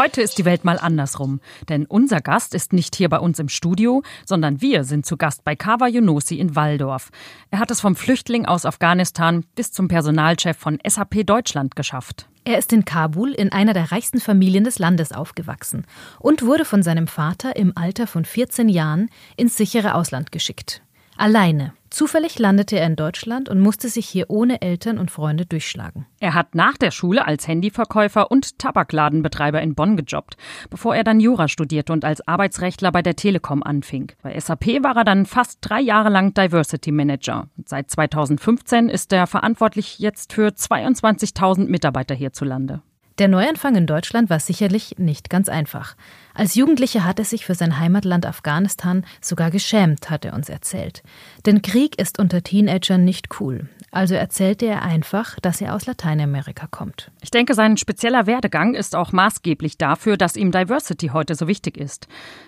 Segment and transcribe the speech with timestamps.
[0.00, 3.50] Heute ist die Welt mal andersrum, denn unser Gast ist nicht hier bei uns im
[3.50, 7.10] Studio, sondern wir sind zu Gast bei Kawa Yunusi in Walldorf.
[7.50, 12.30] Er hat es vom Flüchtling aus Afghanistan bis zum Personalchef von SAP Deutschland geschafft.
[12.44, 15.84] Er ist in Kabul in einer der reichsten Familien des Landes aufgewachsen
[16.18, 20.80] und wurde von seinem Vater im Alter von 14 Jahren ins sichere Ausland geschickt.
[21.18, 21.74] Alleine.
[21.90, 26.06] Zufällig landete er in Deutschland und musste sich hier ohne Eltern und Freunde durchschlagen.
[26.20, 30.36] Er hat nach der Schule als Handyverkäufer und Tabakladenbetreiber in Bonn gejobbt,
[30.70, 34.12] bevor er dann Jura studierte und als Arbeitsrechtler bei der Telekom anfing.
[34.22, 37.48] Bei SAP war er dann fast drei Jahre lang Diversity Manager.
[37.66, 42.82] Seit 2015 ist er verantwortlich jetzt für 22.000 Mitarbeiter hierzulande.
[43.20, 45.94] Der Neuanfang in Deutschland war sicherlich nicht ganz einfach.
[46.34, 51.02] Als Jugendlicher hat er sich für sein Heimatland Afghanistan sogar geschämt, hat er uns erzählt.
[51.46, 53.68] Denn Krieg ist unter Teenagern nicht cool.
[53.92, 57.10] Also erzählte er einfach, dass er aus Lateinamerika kommt.
[57.22, 61.76] Ich denke, sein spezieller Werdegang ist auch maßgeblich dafür, dass ihm Diversity heute so wichtig
[61.76, 62.06] ist.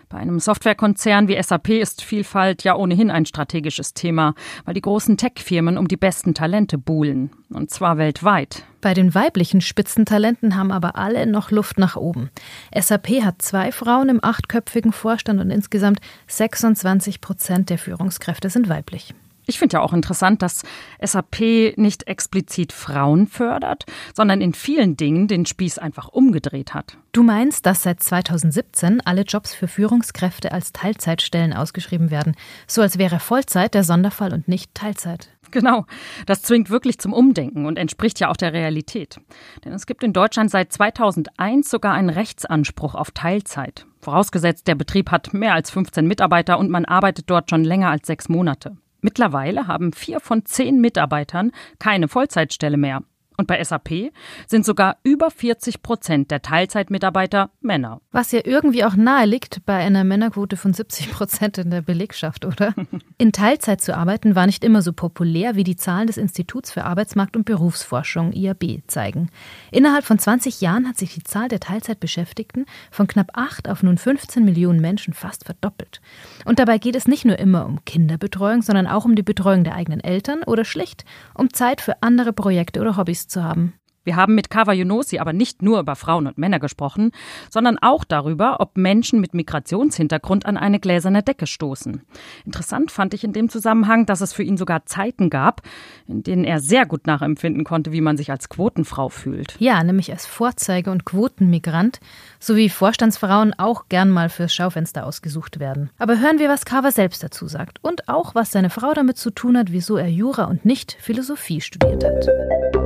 [0.09, 5.17] Bei einem Softwarekonzern wie SAP ist Vielfalt ja ohnehin ein strategisches Thema, weil die großen
[5.17, 7.31] Tech-Firmen um die besten Talente buhlen.
[7.51, 8.65] Und zwar weltweit.
[8.81, 12.31] Bei den weiblichen Spitzentalenten haben aber alle noch Luft nach oben.
[12.77, 19.15] SAP hat zwei Frauen im achtköpfigen Vorstand und insgesamt 26 Prozent der Führungskräfte sind weiblich.
[19.47, 20.63] Ich finde ja auch interessant, dass
[21.01, 23.85] SAP nicht explizit Frauen fördert,
[24.15, 26.97] sondern in vielen Dingen den Spieß einfach umgedreht hat.
[27.11, 32.37] Du meinst, dass seit 2017 alle Jobs für Führungskräfte als Teilzeitstellen ausgeschrieben werden,
[32.69, 35.29] so als wäre Vollzeit der Sonderfall und nicht Teilzeit.
[35.53, 35.85] Genau,
[36.27, 39.21] das zwingt wirklich zum Umdenken und entspricht ja auch der Realität.
[39.65, 43.87] Denn es gibt in Deutschland seit 2001 sogar einen Rechtsanspruch auf Teilzeit.
[44.01, 48.07] Vorausgesetzt, der Betrieb hat mehr als 15 Mitarbeiter und man arbeitet dort schon länger als
[48.07, 48.77] sechs Monate.
[49.03, 53.03] Mittlerweile haben vier von zehn Mitarbeitern keine Vollzeitstelle mehr.
[53.37, 54.13] Und bei SAP
[54.47, 58.01] sind sogar über 40 Prozent der Teilzeitmitarbeiter Männer.
[58.11, 62.45] Was ja irgendwie auch nahe liegt bei einer Männerquote von 70 Prozent in der Belegschaft,
[62.45, 62.75] oder?
[63.19, 66.85] In Teilzeit zu arbeiten war nicht immer so populär, wie die Zahlen des Instituts für
[66.85, 69.31] Arbeitsmarkt und Berufsforschung IAB zeigen.
[69.71, 73.99] Innerhalb von 20 Jahren hat sich die Zahl der Teilzeitbeschäftigten von knapp 8 auf nun
[73.99, 76.01] 15 Millionen Menschen fast verdoppelt.
[76.45, 79.75] Und dabei geht es nicht nur immer um Kinderbetreuung, sondern auch um die Betreuung der
[79.75, 81.05] eigenen Eltern oder schlicht
[81.35, 83.75] um Zeit für andere Projekte oder Hobbys zu haben.
[84.05, 87.13] Wir haben mit Kawa Yunosi aber nicht nur über Frauen und Männer gesprochen,
[87.51, 92.03] sondern auch darüber, ob Menschen mit Migrationshintergrund an eine gläserne Decke stoßen.
[92.45, 95.63] Interessant fand ich in dem Zusammenhang, dass es für ihn sogar Zeiten gab,
[96.09, 99.55] in denen er sehr gut nachempfinden konnte, wie man sich als Quotenfrau fühlt.
[99.61, 102.01] Ja, nämlich als Vorzeige- und Quotenmigrant,
[102.41, 105.91] sowie Vorstandsfrauen auch gern mal fürs Schaufenster ausgesucht werden.
[105.99, 109.31] Aber hören wir, was Kawa selbst dazu sagt und auch, was seine Frau damit zu
[109.31, 112.82] tun hat, wieso er Jura und nicht Philosophie studiert hat.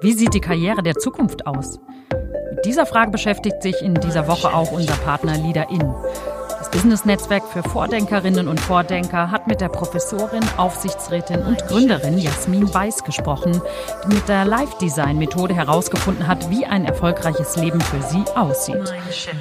[0.00, 1.80] Wie sieht die Karriere der Zukunft aus?
[2.54, 5.92] Mit dieser Frage beschäftigt sich in dieser Woche auch unser Partner Leader In.
[6.58, 13.02] Das Business-Netzwerk für Vordenkerinnen und Vordenker hat mit der Professorin, Aufsichtsrätin und Gründerin Jasmin Weiß
[13.02, 13.60] gesprochen,
[14.04, 18.94] die mit der Live-Design-Methode herausgefunden hat, wie ein erfolgreiches Leben für sie aussieht.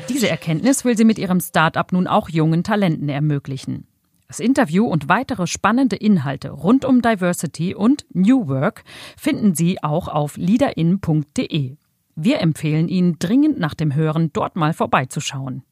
[0.09, 3.86] Diese Erkenntnis will sie mit ihrem Start-up nun auch jungen Talenten ermöglichen.
[4.27, 8.83] Das Interview und weitere spannende Inhalte rund um Diversity und New Work
[9.17, 11.77] finden Sie auch auf leaderin.de.
[12.15, 15.63] Wir empfehlen Ihnen dringend nach dem Hören dort mal vorbeizuschauen.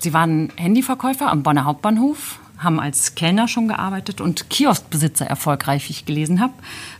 [0.00, 5.92] Sie waren Handyverkäufer am Bonner Hauptbahnhof, haben als Kellner schon gearbeitet und Kioskbesitzer erfolgreich, wie
[5.92, 6.52] ich gelesen habe.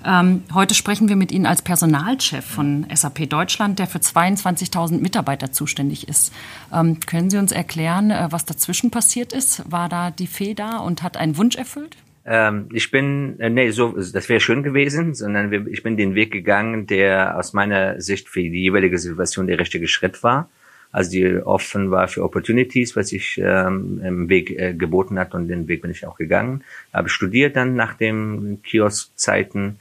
[0.05, 5.53] Ähm, heute sprechen wir mit Ihnen als Personalchef von SAP Deutschland, der für 22.000 Mitarbeiter
[5.53, 6.33] zuständig ist.
[6.73, 9.71] Ähm, können Sie uns erklären, äh, was dazwischen passiert ist?
[9.71, 11.97] War da die Fee da und hat einen Wunsch erfüllt?
[12.27, 16.15] Ähm, ich bin, äh, nee, so, das wäre schön gewesen, sondern wir, ich bin den
[16.15, 20.49] Weg gegangen, der aus meiner Sicht für die jeweilige Situation der richtige Schritt war
[20.95, 25.49] also die offen war für Opportunities, was sich ähm, im Weg äh, geboten hat und
[25.49, 26.63] den Weg bin ich auch gegangen.
[26.93, 29.81] Habe studiert dann nach dem Kioskzeiten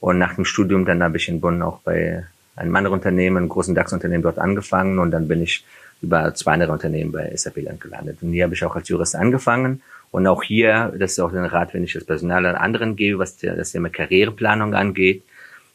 [0.00, 2.24] und nach dem Studium dann habe ich in Bonn auch bei
[2.56, 5.66] einem anderen Unternehmen, einem großen DAX-Unternehmen dort angefangen und dann bin ich
[6.00, 8.22] über zwei andere Unternehmen bei SAP dann gelandet.
[8.22, 9.82] Und hier habe ich auch als Jurist angefangen
[10.12, 13.18] und auch hier, das ist auch ein Rat, wenn ich das Personal an anderen gebe,
[13.18, 15.24] was das Thema Karriereplanung angeht,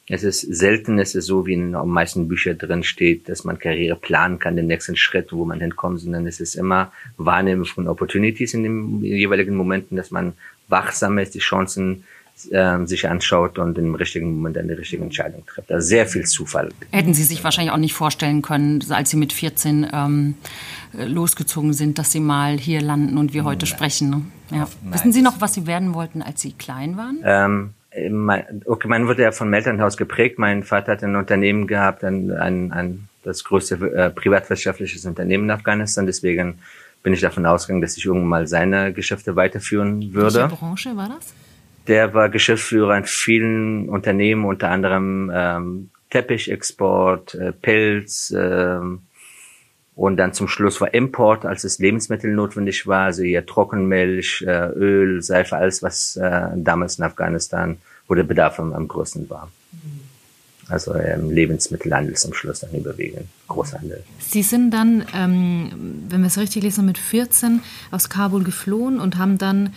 [0.10, 3.60] es ist selten, es ist so, wie in den meisten Büchern drin steht, dass man
[3.60, 7.88] Karriere planen kann, den nächsten Schritt, wo man hinkommt, sondern es ist immer Wahrnehmen von
[7.88, 10.34] Opportunities in den jeweiligen Momenten, dass man
[10.68, 12.06] wachsam ist, die Chancen
[12.50, 15.72] äh, sich anschaut und im richtigen Moment eine richtige Entscheidung trifft.
[15.72, 16.72] Also sehr viel Zufall.
[16.92, 20.36] Hätten Sie sich wahrscheinlich auch nicht vorstellen können, als Sie mit 14 ähm,
[20.94, 23.76] losgezogen sind, dass Sie mal hier landen und wir heute Nein.
[23.76, 24.10] sprechen.
[24.10, 24.58] Ne?
[24.58, 24.68] Ja.
[24.90, 27.20] Wissen Sie noch, was Sie werden wollten, als Sie klein waren?
[27.24, 27.74] Ähm,
[28.66, 30.40] okay, man wurde ja vom Elternhaus geprägt.
[30.40, 35.52] Mein Vater hat ein Unternehmen gehabt, ein, ein, ein das größte äh, privatwirtschaftliches Unternehmen in
[35.52, 36.06] Afghanistan.
[36.06, 36.60] Deswegen
[37.04, 40.42] bin ich davon ausgegangen, dass ich irgendwann mal seine Geschäfte weiterführen würde.
[40.42, 41.34] Welche Branche war das?
[41.88, 48.80] Der war Geschäftsführer in vielen Unternehmen, unter anderem ähm, Teppichexport, äh, Pelz äh,
[50.00, 54.70] und dann zum Schluss war Import, als es Lebensmittel notwendig war, also hier Trockenmilch, äh,
[54.70, 59.52] Öl, Seife, alles, was äh, damals in Afghanistan, wo der Bedarf am, am größten war.
[59.74, 60.00] Mhm
[60.70, 64.04] also ähm, Lebensmittelhandel zum Schluss dann überwiegend, Großhandel.
[64.20, 65.72] Sie sind dann, ähm,
[66.10, 67.62] wenn wir es richtig lesen, mit 14
[67.92, 69.74] aus Kabul geflohen und haben dann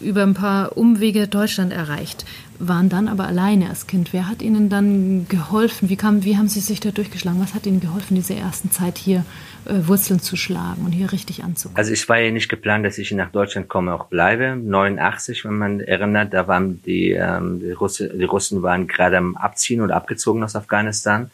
[0.00, 2.24] über ein paar Umwege Deutschland erreicht,
[2.58, 4.12] waren dann aber alleine als Kind.
[4.12, 5.88] Wer hat Ihnen dann geholfen?
[5.88, 7.40] Wie, kam, wie haben Sie sich da durchgeschlagen?
[7.40, 9.24] Was hat Ihnen geholfen, diese ersten Zeit hier
[9.66, 11.76] äh, Wurzeln zu schlagen und hier richtig anzukommen?
[11.76, 14.56] Also ich war ja nicht geplant, dass ich nach Deutschland komme, auch bleibe.
[14.56, 19.36] 89, wenn man erinnert, da waren die, ähm, die, Russe, die Russen waren gerade am
[19.36, 21.30] Abziehen und abgezogen aus Afghanistan.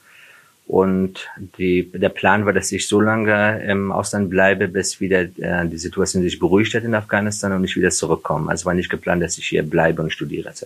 [0.72, 1.28] Und
[1.58, 5.76] die, der Plan war, dass ich so lange im Ausland bleibe, bis wieder äh, die
[5.76, 8.50] Situation sich beruhigt hat in Afghanistan und ich wieder zurückkomme.
[8.50, 10.64] Also war nicht geplant, dass ich hier bleibe und studiere etc.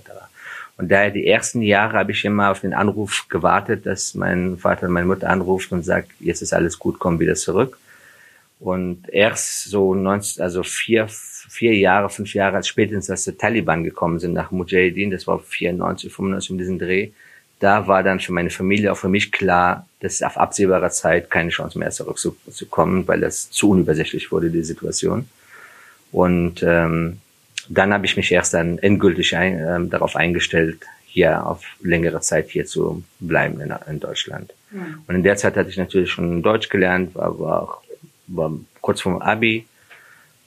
[0.76, 4.86] Und daher die ersten Jahre habe ich immer auf den Anruf gewartet, dass mein Vater
[4.86, 7.76] und meine Mutter anruft und sagt, jetzt ist alles gut, komm wieder zurück.
[8.60, 14.20] Und erst so 19, also vier, vier Jahre, fünf Jahre spätestens, als die Taliban gekommen
[14.20, 17.10] sind nach Mujahideen, das war 94, 95 um diesen Dreh,
[17.58, 21.50] da war dann für meine Familie, auch für mich klar, dass auf absehbarer Zeit keine
[21.50, 25.28] Chance mehr zurückzukommen, weil das zu unübersichtlich wurde, die Situation.
[26.12, 27.20] Und ähm,
[27.68, 32.50] dann habe ich mich erst dann endgültig ein, äh, darauf eingestellt, hier auf längere Zeit
[32.50, 34.52] hier zu bleiben in, in Deutschland.
[34.70, 35.02] Mhm.
[35.06, 37.80] Und in der Zeit hatte ich natürlich schon Deutsch gelernt, war, war, auch,
[38.26, 39.66] war kurz vor dem Abi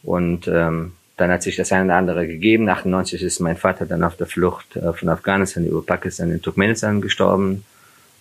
[0.04, 2.70] und ähm, dann hat sich das eine oder andere gegeben.
[2.70, 7.02] 98 ist mein Vater dann auf der Flucht äh, von Afghanistan über Pakistan in Turkmenistan
[7.02, 7.66] gestorben.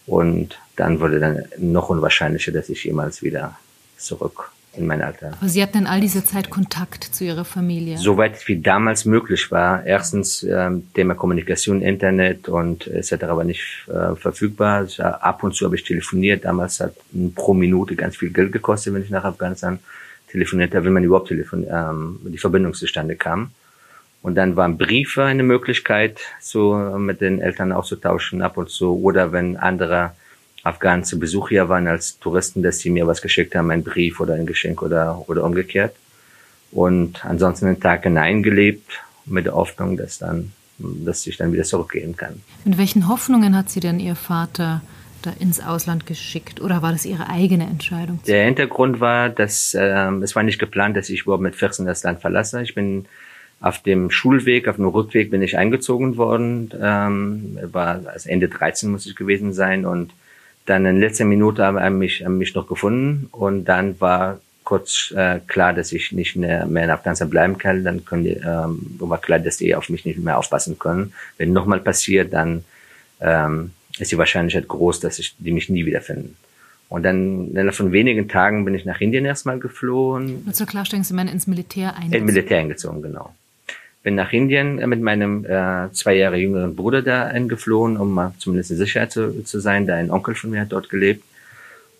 [0.07, 3.57] Und dann wurde dann noch unwahrscheinlicher, dass ich jemals wieder
[3.99, 5.33] zurück in mein Alter.
[5.39, 7.99] Aber Sie hatten in all dieser Zeit Kontakt zu Ihrer Familie?
[7.99, 9.85] Soweit wie damals möglich war.
[9.85, 13.13] Erstens ähm, Thema Kommunikation, Internet und etc.
[13.23, 14.79] war nicht äh, verfügbar.
[14.79, 16.45] Also, ab und zu habe ich telefoniert.
[16.45, 16.95] Damals hat
[17.35, 19.79] pro Minute ganz viel Geld gekostet, wenn ich nach Afghanistan
[20.31, 23.51] telefoniert habe, wenn man überhaupt telefon ähm, die Verbindung zustande kam.
[24.23, 29.01] Und dann waren Briefe eine Möglichkeit, so mit den Eltern auszutauschen ab und zu.
[29.01, 30.13] Oder wenn andere
[30.65, 34.21] Afghanen zu Besuch hier waren als Touristen, dass sie mir was geschickt haben, einen Brief
[34.21, 35.95] oder ein Geschenk oder, oder umgekehrt.
[36.73, 42.17] Und ansonsten den Tag hineingelebt mit der Hoffnung, dass dann, dass ich dann wieder zurückgehen
[42.17, 42.43] kann.
[42.65, 44.83] Mit welchen Hoffnungen hat Sie denn Ihr Vater
[45.23, 48.21] da ins Ausland geschickt oder war das Ihre eigene Entscheidung?
[48.27, 52.03] Der Hintergrund war, dass ähm, es war nicht geplant, dass ich überhaupt mit 14 das
[52.03, 52.63] Land verlasse.
[52.63, 53.07] Ich bin
[53.61, 56.71] auf dem Schulweg, auf dem Rückweg bin ich eingezogen worden.
[56.81, 60.13] Ähm, war also Ende 13 muss ich gewesen sein und
[60.67, 65.73] dann in letzter Minute haben mich, mich noch gefunden und dann war kurz äh, klar,
[65.73, 67.85] dass ich nicht mehr, mehr in Afghanistan bleiben kann.
[67.85, 71.15] Dann können die, ähm, war klar, dass die auf mich nicht mehr aufpassen können.
[71.39, 72.65] Wenn nochmal passiert, dann
[73.23, 76.37] ähm, ist die Wahrscheinlichkeit groß, dass ich die mich nie wiederfinden.
[76.89, 80.43] Und dann innerhalb von wenigen Tagen bin ich nach Indien erstmal geflohen.
[80.45, 82.15] Nur zur Klarstellung, Sie meinen ins Militär eingezogen?
[82.15, 83.35] Ins Militär eingezogen, genau
[84.09, 88.33] bin nach Indien äh, mit meinem äh, zwei Jahre jüngeren Bruder da eingeflohen, um mal
[88.39, 91.23] zumindest in Sicherheit zu, zu sein, da ein Onkel von mir hat dort gelebt.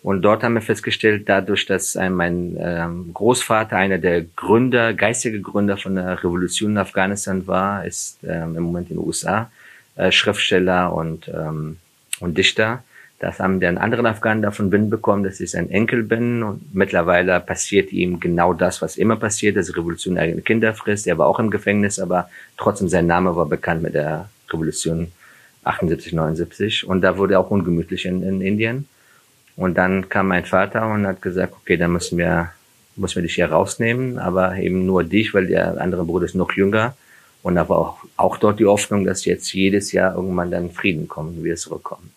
[0.01, 5.75] Und dort haben wir festgestellt, dadurch, dass mein ähm, Großvater einer der Gründer, geistige Gründer
[5.75, 9.51] von der Revolution in Afghanistan war, ist ähm, im Moment in den USA
[9.97, 11.77] äh, Schriftsteller und, ähm,
[12.19, 12.83] und Dichter.
[13.19, 16.41] Das haben dann anderen Afghanen davon Wind bekommen, dass ich sein Enkel bin.
[16.41, 21.05] Und mittlerweile passiert ihm genau das, was immer passiert, dass Revolution eigene Kinder frisst.
[21.05, 25.11] Er war auch im Gefängnis, aber trotzdem sein Name war bekannt mit der Revolution
[25.65, 26.87] 78, 79.
[26.87, 28.87] Und da wurde er auch ungemütlich in, in Indien.
[29.57, 32.51] Und dann kam mein Vater und hat gesagt, okay, dann müssen wir,
[32.95, 36.53] müssen wir dich hier rausnehmen, aber eben nur dich, weil der andere Bruder ist noch
[36.53, 36.95] jünger.
[37.41, 41.37] Und war auch, auch dort die Hoffnung, dass jetzt jedes Jahr irgendwann dann Frieden kommt
[41.37, 42.11] und wir zurückkommen.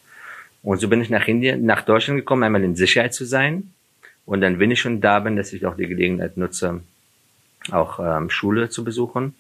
[0.62, 3.72] Und so bin ich nach Indien, nach Deutschland gekommen, einmal in Sicherheit zu sein.
[4.24, 6.80] Und dann, wenn ich schon da bin, dass ich auch die Gelegenheit nutze,
[7.70, 9.34] auch ähm, Schule zu besuchen.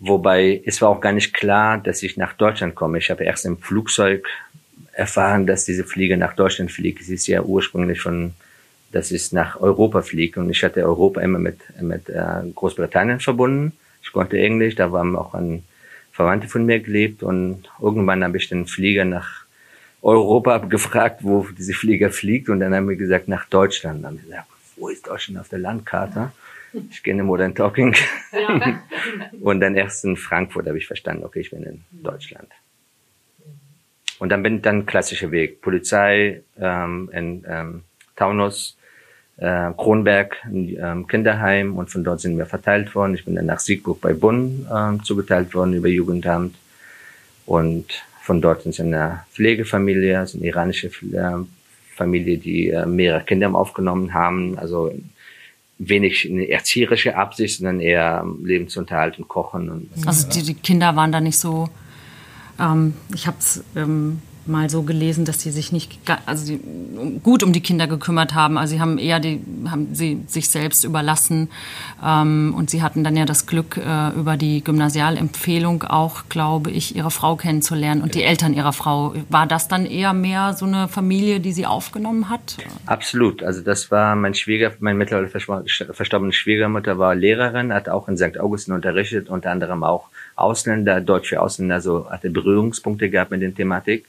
[0.00, 2.98] Wobei es war auch gar nicht klar, dass ich nach Deutschland komme.
[2.98, 4.26] Ich habe erst im Flugzeug
[4.92, 7.00] erfahren, dass diese Fliege nach Deutschland fliegt.
[7.00, 8.34] Es ist ja ursprünglich von,
[8.92, 10.36] dass es nach Europa fliegt.
[10.36, 12.24] Und ich hatte Europa immer mit, mit äh,
[12.54, 13.72] Großbritannien verbunden.
[14.14, 15.64] Ich konnte Englisch, da war auch ein
[16.12, 19.44] Verwandte von mir gelebt und irgendwann habe ich den Flieger nach
[20.02, 24.04] Europa gefragt, wo diese Flieger fliegt und dann haben wir gesagt, nach Deutschland.
[24.04, 26.30] Dann haben wir gesagt, wo ist Deutschland auf der Landkarte?
[26.90, 27.96] Ich gehe in Modern Talking.
[28.30, 28.80] Ja.
[29.40, 32.52] und dann erst in Frankfurt habe ich verstanden, okay, ich bin in Deutschland.
[34.20, 35.60] Und dann bin ich dann klassischer Weg.
[35.60, 37.82] Polizei ähm, in ähm,
[38.14, 38.78] Taunus,
[39.36, 43.14] äh, Kronberg, ähm, Kinderheim und von dort sind wir verteilt worden.
[43.14, 46.54] Ich bin dann nach Siegburg bei Bonn ähm, zugeteilt worden über Jugendamt
[47.46, 47.86] und
[48.22, 51.44] von dort sind wir in einer Pflegefamilie, also eine iranische äh,
[51.94, 54.92] Familie, die äh, mehrere Kinder aufgenommen haben, also
[55.78, 59.68] wenig eine erzieherische Absicht, sondern eher Lebensunterhalt und Kochen.
[59.68, 61.68] Und also die, die Kinder waren da nicht so,
[62.60, 66.60] ähm, ich habe es ähm, mal so gelesen, dass sie sich nicht also sie
[67.22, 68.58] gut um die Kinder gekümmert haben.
[68.58, 71.48] Also sie haben eher die haben sie sich selbst überlassen
[72.04, 76.96] ähm, und sie hatten dann ja das Glück äh, über die Gymnasialempfehlung auch, glaube ich,
[76.96, 79.14] ihre Frau kennenzulernen und die Eltern ihrer Frau.
[79.28, 82.56] War das dann eher mehr so eine Familie, die sie aufgenommen hat?
[82.86, 83.42] Absolut.
[83.42, 88.38] Also das war mein Schwieger, meine mittlerweile verstorbene Schwiegermutter war Lehrerin, hat auch in St.
[88.38, 94.06] Augustin unterrichtet, unter anderem auch Ausländer, deutsche Ausländer, so hatte Berührungspunkte gehabt mit der Thematik.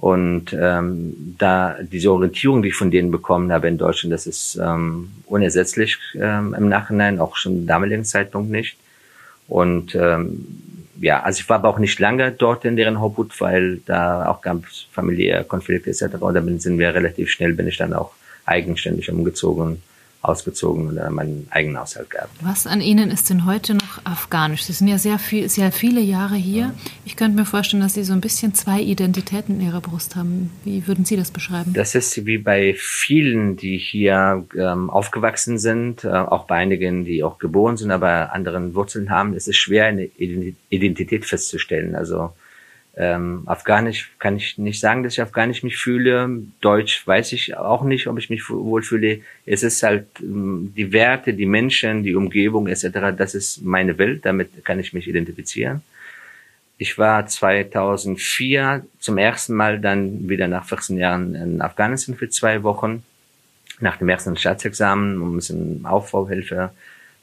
[0.00, 4.58] Und ähm, da diese Orientierung, die ich von denen bekommen habe in Deutschland, das ist
[4.60, 8.78] ähm, unersetzlich ähm, im Nachhinein, auch schon im damaligen Zeitpunkt nicht.
[9.46, 10.46] Und ähm,
[11.02, 14.40] ja, also ich war aber auch nicht lange dort in deren Hauptut, weil da auch
[14.40, 16.14] gab es familiäre Konflikte etc.
[16.20, 18.12] Und da sind wir relativ schnell, bin ich dann auch
[18.46, 19.82] eigenständig umgezogen
[20.22, 22.30] ausgezogen und dann meinen eigenen Haushalt gehabt.
[22.42, 24.64] Was an Ihnen ist denn heute noch afghanisch?
[24.64, 26.74] Sie sind ja sehr, viel, sehr viele Jahre hier.
[27.06, 30.50] Ich könnte mir vorstellen, dass Sie so ein bisschen zwei Identitäten in Ihrer Brust haben.
[30.64, 31.72] Wie würden Sie das beschreiben?
[31.72, 37.24] Das ist wie bei vielen, die hier ähm, aufgewachsen sind, äh, auch bei einigen, die
[37.24, 39.34] auch geboren sind, aber anderen Wurzeln haben.
[39.34, 41.94] Es ist schwer, eine Identität festzustellen.
[41.94, 42.32] Also
[43.02, 46.42] ähm, Afghanisch kann ich nicht sagen, dass ich Afghanisch mich fühle.
[46.60, 49.20] Deutsch weiß ich auch nicht, ob ich mich wohlfühle.
[49.46, 53.16] Es ist halt ähm, die Werte, die Menschen, die Umgebung etc.
[53.16, 54.26] Das ist meine Welt.
[54.26, 55.80] Damit kann ich mich identifizieren.
[56.76, 62.62] Ich war 2004 zum ersten Mal dann wieder nach 14 Jahren in Afghanistan für zwei
[62.62, 63.02] Wochen
[63.80, 66.70] nach dem ersten Staatsexamen, um ein bisschen Aufbauhilfe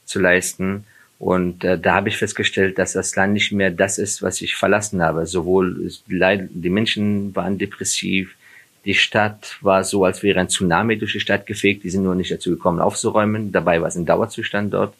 [0.04, 0.86] zu leisten.
[1.18, 4.54] Und äh, da habe ich festgestellt, dass das Land nicht mehr das ist, was ich
[4.54, 5.26] verlassen habe.
[5.26, 8.36] Sowohl die Menschen waren depressiv,
[8.84, 11.82] die Stadt war so, als wäre ein Tsunami durch die Stadt gefegt.
[11.82, 13.50] Die sind nur nicht dazu gekommen, aufzuräumen.
[13.50, 14.94] Dabei war es ein Dauerzustand dort.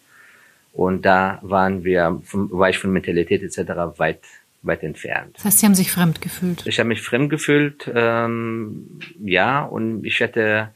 [0.73, 3.97] Und da waren wir, war ich von Mentalität etc.
[3.97, 4.19] weit
[4.61, 5.35] weit entfernt.
[5.35, 6.63] Das heißt, Sie haben sich fremd gefühlt?
[6.65, 10.69] Ich habe mich fremd gefühlt, ähm, ja, und ich hätte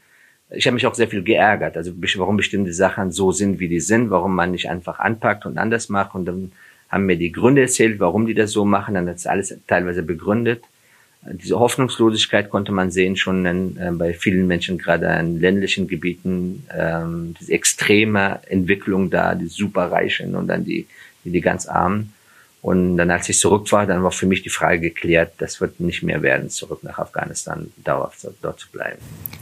[0.50, 3.80] ich habe mich auch sehr viel geärgert, also warum bestimmte Sachen so sind, wie die
[3.80, 6.14] sind, warum man nicht einfach anpackt und anders macht.
[6.14, 6.52] Und dann
[6.88, 8.94] haben mir die Gründe erzählt, warum die das so machen.
[8.94, 10.62] Dann hat es alles teilweise begründet.
[11.26, 16.66] Diese Hoffnungslosigkeit konnte man sehen schon in, äh, bei vielen Menschen, gerade in ländlichen Gebieten,
[16.76, 20.86] ähm, diese extreme Entwicklung da, die Superreichen und dann die,
[21.24, 22.12] die, die ganz Armen.
[22.64, 25.80] Und dann, als ich zurück war, dann war für mich die Frage geklärt, das wird
[25.80, 28.96] nicht mehr werden, zurück nach Afghanistan dauerhaft dort zu bleiben.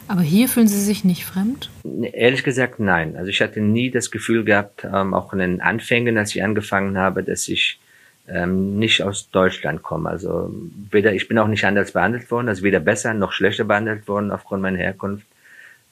[0.08, 1.70] Aber hier fühlen Sie sich nicht fremd?
[1.84, 3.16] Ehrlich gesagt, nein.
[3.16, 6.98] Also ich hatte nie das Gefühl gehabt, ähm, auch in den Anfängen, als ich angefangen
[6.98, 7.78] habe, dass ich
[8.26, 10.10] ähm, nicht aus Deutschland komme.
[10.10, 10.52] Also
[10.90, 14.32] weder, ich bin auch nicht anders behandelt worden, also weder besser noch schlechter behandelt worden
[14.32, 15.26] aufgrund meiner Herkunft.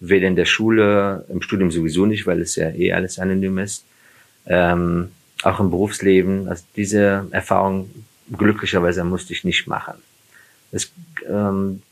[0.01, 3.85] Weder in der Schule, im Studium sowieso nicht, weil es ja eh alles anonym ist.
[4.47, 5.13] Ähm,
[5.45, 6.49] auch im Berufsleben.
[6.49, 7.91] Also diese Erfahrung
[8.37, 9.95] glücklicherweise musste ich nicht machen.
[10.73, 10.91] Das,
[11.29, 11.83] ähm,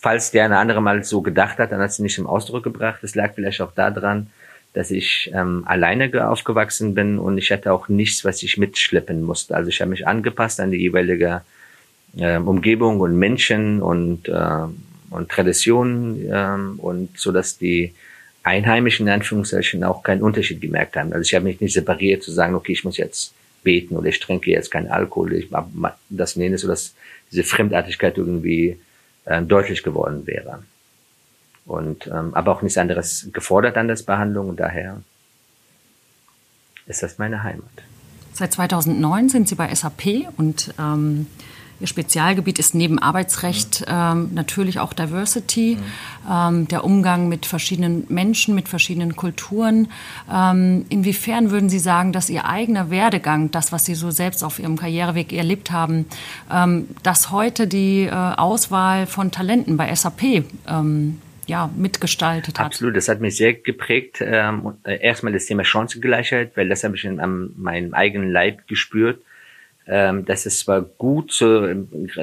[0.00, 3.00] falls der eine andere mal so gedacht hat, dann hat sie nicht im Ausdruck gebracht.
[3.02, 4.30] Das lag vielleicht auch daran,
[4.72, 9.54] dass ich ähm, alleine aufgewachsen bin und ich hatte auch nichts, was ich mitschleppen musste.
[9.54, 11.42] Also ich habe mich angepasst an die jeweilige
[12.16, 14.66] äh, Umgebung und Menschen und, äh,
[15.10, 17.94] und Traditionen äh, und so, dass die
[18.44, 21.12] Einheimischen in Anführungszeichen auch keinen Unterschied gemerkt haben.
[21.12, 23.32] Also ich habe mich nicht separiert zu sagen, okay, ich muss jetzt
[23.64, 25.48] beten oder ich trinke jetzt keinen Alkohol, ich
[26.10, 26.94] das nenne so, dass
[27.32, 28.78] diese Fremdartigkeit irgendwie
[29.24, 30.62] äh, deutlich geworden wäre.
[31.64, 35.02] Und ähm, aber auch nichts anderes gefordert an das Behandlung und daher
[36.86, 37.64] ist das meine Heimat.
[38.34, 41.26] Seit 2009 sind Sie bei SAP und ähm,
[41.84, 45.76] Ihr Spezialgebiet ist neben Arbeitsrecht ähm, natürlich auch Diversity,
[46.30, 49.88] ähm, der Umgang mit verschiedenen Menschen, mit verschiedenen Kulturen.
[50.32, 54.58] Ähm, inwiefern würden Sie sagen, dass Ihr eigener Werdegang, das, was Sie so selbst auf
[54.58, 56.06] Ihrem Karriereweg erlebt haben,
[56.50, 60.22] ähm, dass heute die äh, Auswahl von Talenten bei SAP
[60.66, 62.64] ähm, ja, mitgestaltet hat.
[62.64, 64.22] Absolut, das hat mich sehr geprägt.
[64.22, 67.20] Ähm, äh, erstmal das Thema Chancengleichheit, weil das habe ich in
[67.58, 69.18] meinem eigenen Leib gespürt
[69.86, 71.66] ähm, das ist zwar gut, so,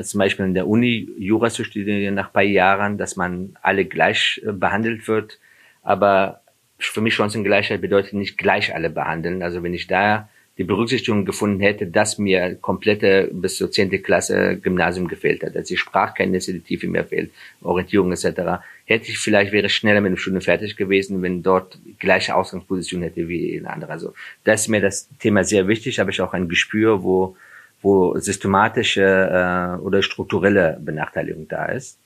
[0.02, 4.42] zum Beispiel in der Uni Jura zu studieren nach paar Jahren, dass man alle gleich
[4.46, 5.40] äh, behandelt wird,
[5.84, 6.42] aber
[6.80, 9.44] für mich Chancengleichheit bedeutet nicht gleich alle behandeln.
[9.44, 14.58] Also wenn ich da die Berücksichtigung gefunden hätte, dass mir komplette bis zur zehnte Klasse
[14.58, 19.54] Gymnasium gefehlt hat, dass die Sprachkenntnisse, die Tiefe mir fehlt, Orientierung etc., hätte ich vielleicht
[19.54, 23.92] wäre schneller mit dem Studium fertig gewesen, wenn dort gleiche Ausgangsposition hätte wie ein anderer.
[23.92, 24.14] Also
[24.44, 27.38] das ist mir das Thema sehr wichtig, habe ich auch ein Gespür, wo
[27.82, 31.98] wo systematische äh, oder strukturelle Benachteiligung da ist.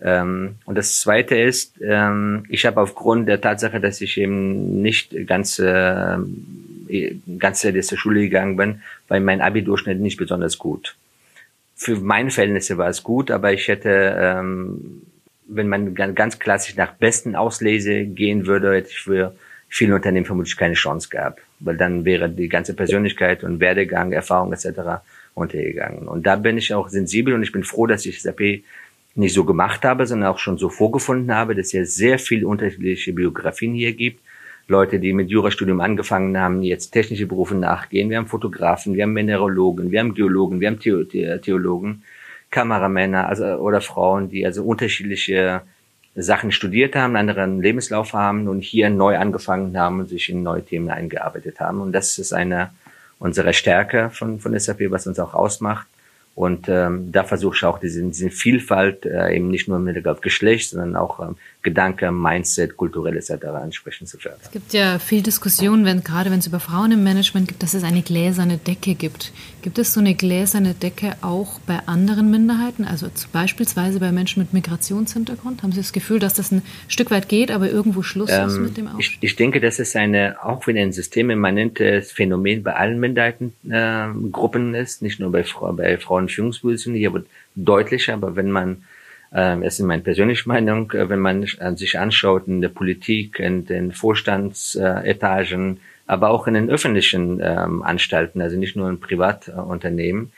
[0.00, 5.14] Ähm, und das Zweite ist, ähm, ich habe aufgrund der Tatsache, dass ich eben nicht
[5.26, 6.24] ganze
[6.88, 10.96] äh, ganze Zeit zur Schule gegangen bin, weil mein Abi-Durchschnitt nicht besonders gut.
[11.76, 15.02] Für meine Verhältnisse war es gut, aber ich hätte, ähm,
[15.46, 19.34] wenn man ganz klassisch nach besten Auslese gehen würde, hätte ich für
[19.68, 24.52] viele Unternehmen vermutlich keine Chance gehabt, weil dann wäre die ganze Persönlichkeit und Werdegang, Erfahrung
[24.52, 25.02] etc.
[25.34, 26.08] untergegangen.
[26.08, 28.62] Und da bin ich auch sensibel und ich bin froh, dass ich SAP
[29.14, 33.12] nicht so gemacht habe, sondern auch schon so vorgefunden habe, dass es sehr viele unterschiedliche
[33.12, 34.20] Biografien hier gibt.
[34.68, 38.10] Leute, die mit Jurastudium angefangen haben, jetzt technische Berufe nachgehen.
[38.10, 42.02] Wir haben Fotografen, wir haben Mineralogen, wir haben Geologen, wir haben Theologen,
[42.50, 45.62] Kameramänner also, oder Frauen, die also unterschiedliche
[46.14, 50.42] Sachen studiert haben, einen anderen Lebenslauf haben und hier neu angefangen haben und sich in
[50.42, 51.80] neue Themen eingearbeitet haben.
[51.80, 52.70] Und das ist eine
[53.18, 55.86] unserer Stärke von, von SAP, was uns auch ausmacht.
[56.34, 60.22] Und ähm, da versuche ich auch diese, diese Vielfalt äh, eben nicht nur mit auf
[60.22, 63.32] Geschlecht, sondern auch ähm, Gedanke, Mindset, kulturell etc.
[63.62, 64.40] entsprechend zu fördern.
[64.42, 67.74] Es gibt ja viel Diskussion, wenn gerade wenn es über Frauen im Management gibt, dass
[67.74, 69.30] es eine gläserne Decke gibt.
[69.62, 74.52] Gibt es so eine gläserne Decke auch bei anderen Minderheiten, also beispielsweise bei Menschen mit
[74.52, 75.62] Migrationshintergrund?
[75.62, 78.58] Haben Sie das Gefühl, dass das ein Stück weit geht, aber irgendwo Schluss ähm, ist
[78.58, 79.18] mit dem Aufstieg?
[79.20, 84.82] Ich, ich, denke, das ist eine auch wieder ein systemimmanentes Phänomen bei allen Minderheitengruppen äh,
[84.82, 85.44] ist, nicht nur bei,
[85.76, 86.98] bei Frauen Führungspositionen.
[86.98, 88.82] Hier wird deutlicher, aber wenn man,
[89.32, 93.38] äh, es ist meine persönliche Meinung, äh, wenn man äh, sich anschaut in der Politik,
[93.38, 95.78] in den Vorstandsetagen,
[96.12, 100.30] aber auch in den öffentlichen ähm, Anstalten, also nicht nur in Privatunternehmen,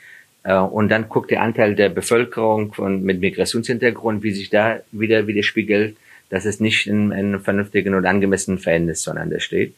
[0.43, 5.27] äh, und dann guckt der Anteil der Bevölkerung von, mit Migrationshintergrund, wie sich da wieder
[5.27, 5.97] widerspiegelt,
[6.29, 9.75] dass es nicht in, in einem vernünftigen und angemessenen Verhältnis zueinander steht.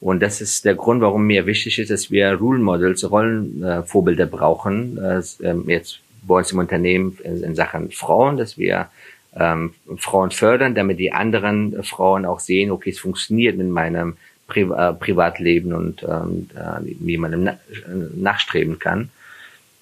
[0.00, 4.28] Und das ist der Grund, warum mir wichtig ist, dass wir Rule Models, Rollenvorbilder äh,
[4.28, 4.98] brauchen.
[4.98, 5.20] Äh,
[5.66, 8.88] jetzt bei uns im Unternehmen in, in Sachen Frauen, dass wir
[9.36, 14.62] ähm, Frauen fördern, damit die anderen Frauen auch sehen, okay, es funktioniert mit meinem Pri
[14.62, 17.58] äh, Privatleben und ähm, äh, wie man na
[18.14, 19.10] nachstreben kann.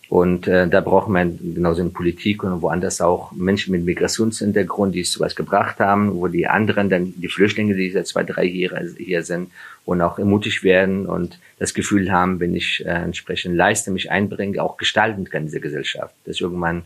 [0.09, 5.05] Und äh, da braucht man genauso in Politik und woanders auch Menschen mit Migrationshintergrund, die
[5.05, 9.23] sowas gebracht haben, wo die anderen dann, die Flüchtlinge, die seit zwei, drei Jahre hier
[9.23, 9.51] sind,
[9.87, 14.63] und auch ermutigt werden und das Gefühl haben, wenn ich äh, entsprechend leiste, mich einbringe,
[14.63, 16.15] auch gestalten kann diese Gesellschaft.
[16.27, 16.83] Dass irgendwann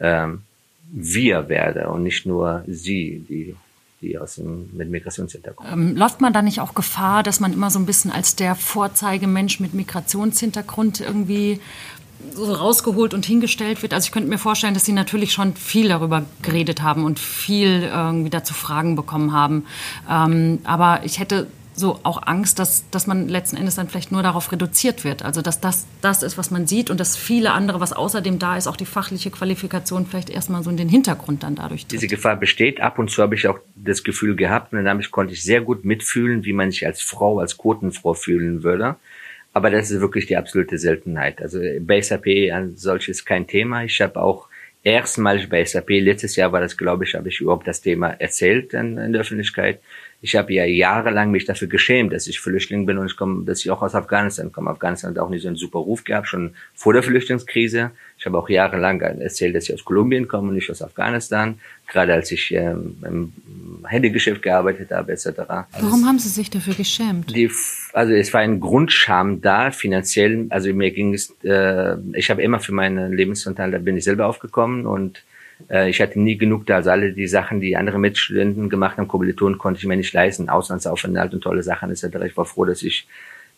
[0.00, 0.40] ähm,
[0.90, 3.54] wir werde und nicht nur sie, die
[4.02, 5.70] die aus dem, mit Migrationshintergrund.
[5.72, 8.54] Ähm, läuft man da nicht auch Gefahr, dass man immer so ein bisschen als der
[8.54, 11.60] Vorzeigemensch mit Migrationshintergrund irgendwie
[12.34, 13.94] so rausgeholt und hingestellt wird.
[13.94, 17.82] Also ich könnte mir vorstellen, dass Sie natürlich schon viel darüber geredet haben und viel
[17.82, 19.66] irgendwie dazu Fragen bekommen haben.
[20.08, 24.22] Ähm, aber ich hätte so auch Angst, dass, dass man letzten Endes dann vielleicht nur
[24.22, 25.24] darauf reduziert wird.
[25.24, 28.56] Also dass das das ist, was man sieht und dass viele andere, was außerdem da
[28.56, 31.92] ist, auch die fachliche Qualifikation vielleicht erstmal so in den Hintergrund dann dadurch tritt.
[31.92, 32.80] Diese Gefahr besteht.
[32.80, 35.84] Ab und zu habe ich auch das Gefühl gehabt und damit konnte ich sehr gut
[35.84, 38.96] mitfühlen, wie man sich als Frau, als Quotenfrau fühlen würde.
[39.54, 41.42] Aber das ist wirklich die absolute Seltenheit.
[41.42, 43.84] Also bei SAP an solches kein Thema.
[43.84, 44.48] Ich habe auch
[44.82, 48.74] erstmalig bei SAP, letztes Jahr war das, glaube ich, habe ich überhaupt das Thema erzählt
[48.74, 49.80] in, in der Öffentlichkeit.
[50.24, 53.58] Ich habe ja jahrelang mich dafür geschämt, dass ich Flüchtling bin und ich komme, dass
[53.58, 54.70] ich auch aus Afghanistan komme.
[54.70, 57.90] Afghanistan hat auch nicht so einen super Ruf gehabt, schon vor der Flüchtlingskrise.
[58.16, 61.58] Ich habe auch jahrelang erzählt, dass ich aus Kolumbien komme und nicht aus Afghanistan.
[61.88, 63.32] Gerade als ich ähm, im
[63.84, 65.26] Handygeschäft gearbeitet habe, etc.
[65.26, 67.34] Also Warum haben Sie sich dafür geschämt?
[67.34, 67.50] Die,
[67.92, 70.46] also es war ein Grundscham da, finanziell.
[70.50, 74.26] Also mir ging es, äh, ich habe immer für meinen Lebensunterhalt, da bin ich selber
[74.26, 75.24] aufgekommen und
[75.70, 76.76] äh, ich hatte nie genug da.
[76.76, 80.48] Also alle die Sachen, die andere Mitstudenten gemacht haben, Kommilitonen, konnte ich mir nicht leisten.
[80.48, 82.04] Auslandsaufenthalt und tolle Sachen etc.
[82.26, 83.06] Ich war froh, dass ich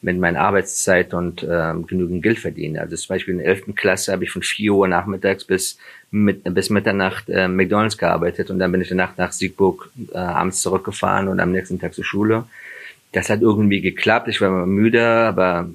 [0.03, 2.81] mit meiner Arbeitszeit und ähm, genügend Geld verdiene.
[2.81, 3.75] Also zum Beispiel in der 11.
[3.75, 5.79] Klasse habe ich von 4 Uhr nachmittags bis,
[6.11, 10.61] mit, bis Mitternacht äh, McDonalds gearbeitet und dann bin ich danach nach Siegburg äh, abends
[10.61, 12.45] zurückgefahren und am nächsten Tag zur Schule.
[13.13, 14.29] Das hat irgendwie geklappt.
[14.29, 15.71] Ich war immer müde, aber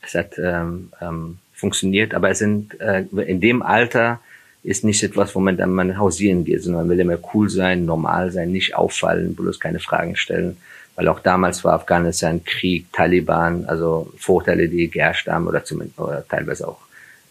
[0.00, 2.14] es hat ähm, ähm, funktioniert.
[2.14, 4.20] Aber es sind äh, in dem Alter
[4.66, 7.84] ist nicht etwas, wo man dann mal hausieren geht, sondern man will immer cool sein,
[7.84, 10.56] normal sein, nicht auffallen, bloß keine Fragen stellen.
[10.96, 16.26] Weil auch damals war Afghanistan Krieg, Taliban, also Vorteile, die geherrscht haben oder zumindest oder
[16.26, 16.80] teilweise auch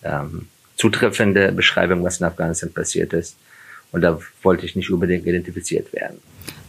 [0.03, 3.35] ähm, zutreffende Beschreibung, was in Afghanistan passiert ist.
[3.91, 6.19] Und da wollte ich nicht unbedingt identifiziert werden.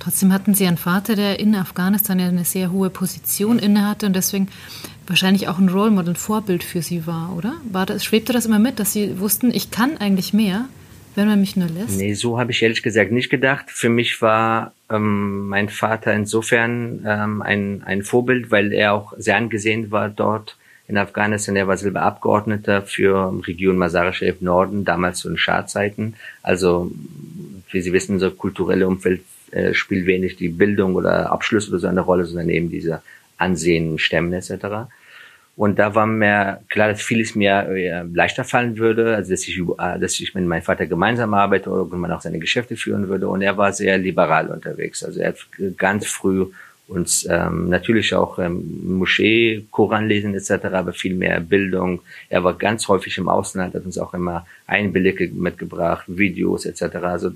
[0.00, 4.48] Trotzdem hatten Sie einen Vater, der in Afghanistan eine sehr hohe Position innehatte und deswegen
[5.06, 7.54] wahrscheinlich auch ein Role Model, ein Vorbild für Sie war, oder?
[7.70, 10.66] War das, schwebte das immer mit, dass Sie wussten, ich kann eigentlich mehr,
[11.14, 11.96] wenn man mich nur lässt?
[11.98, 13.66] Nee, so habe ich ehrlich gesagt nicht gedacht.
[13.68, 19.36] Für mich war ähm, mein Vater insofern ähm, ein, ein Vorbild, weil er auch sehr
[19.36, 20.56] angesehen war dort
[20.88, 21.56] in Afghanistan.
[21.56, 26.14] Er war selber Abgeordneter für Region Mazar-e-Sharif Norden, damals zu den Schah-Zeiten.
[26.42, 26.92] Also,
[27.70, 31.86] wie Sie wissen, so kulturelle Umfeld äh, spielt wenig die Bildung oder Abschluss oder so
[31.86, 33.02] eine Rolle, sondern eben diese
[33.38, 34.88] Ansehen, Stämmen etc.
[35.56, 39.58] Und da war mir klar, dass vieles mir äh, leichter fallen würde, also dass ich,
[39.58, 43.26] äh, dass ich mit meinem Vater gemeinsam arbeite oder man auch seine Geschäfte führen würde.
[43.28, 45.02] Und er war sehr liberal unterwegs.
[45.02, 45.38] Also er hat
[45.78, 46.46] ganz früh
[46.88, 52.00] uns ähm, natürlich auch ähm, Moschee, Koran lesen etc., aber viel mehr Bildung.
[52.28, 56.96] Er war ganz häufig im Ausland, hat uns auch immer Einblicke mitgebracht, Videos etc.
[56.96, 57.30] Also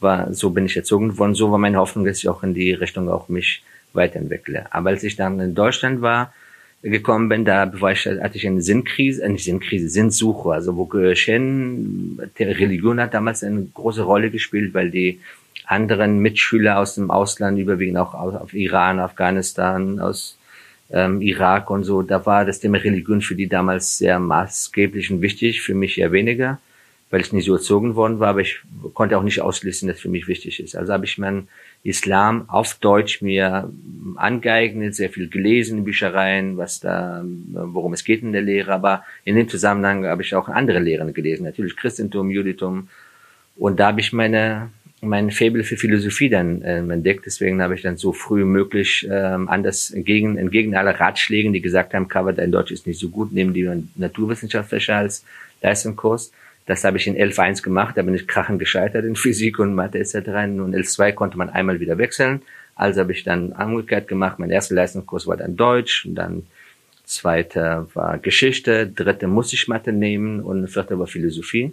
[0.00, 1.34] war so bin ich erzogen worden.
[1.34, 4.66] So war meine Hoffnung, dass ich auch in die Richtung auch mich weiterentwickle.
[4.72, 6.32] Aber als ich dann in Deutschland war,
[6.82, 10.50] gekommen bin, da war ich, hatte ich eine Sinnkrise, äh, nicht Sinnkrise, Sinnsuche.
[10.50, 10.88] Also wo?
[10.92, 15.20] Die Religion hat damals eine große Rolle gespielt, weil die
[15.66, 20.38] anderen Mitschüler aus dem Ausland, überwiegend auch aus, auf Iran, Afghanistan, aus
[20.90, 25.20] ähm, Irak und so, da war das Thema Religion für die damals sehr maßgeblich und
[25.20, 26.58] wichtig, für mich eher weniger,
[27.10, 28.60] weil ich nicht so erzogen worden war, aber ich
[28.94, 30.76] konnte auch nicht ausschließen, dass für mich wichtig ist.
[30.76, 31.48] Also habe ich meinen
[31.84, 33.70] Islam auf Deutsch mir
[34.16, 39.04] angeeignet, sehr viel gelesen in Büchereien, was da, worum es geht in der Lehre, aber
[39.24, 42.88] in dem Zusammenhang habe ich auch andere Lehren gelesen, natürlich Christentum, Judentum,
[43.56, 47.24] und da habe ich meine mein Faible für Philosophie dann ähm, entdeckt.
[47.26, 51.94] Deswegen habe ich dann so früh möglich ähm, anders entgegen, entgegen aller Ratschlägen, die gesagt
[51.94, 55.24] haben, Cover dein Deutsch ist nicht so gut, nehmen die Naturwissenschaftler als
[55.62, 56.32] Leistungskurs.
[56.68, 59.98] Das habe ich in 11.1 gemacht, da bin ich krachend gescheitert in Physik und Mathe
[59.98, 60.16] etc.
[60.16, 62.42] Und 11.2 konnte man einmal wieder wechseln.
[62.74, 64.38] Also habe ich dann umgekehrt gemacht.
[64.38, 66.46] Mein erster Leistungskurs war dann Deutsch und dann
[67.06, 71.72] zweiter war Geschichte, dritte musste ich Mathe nehmen und vierte war Philosophie.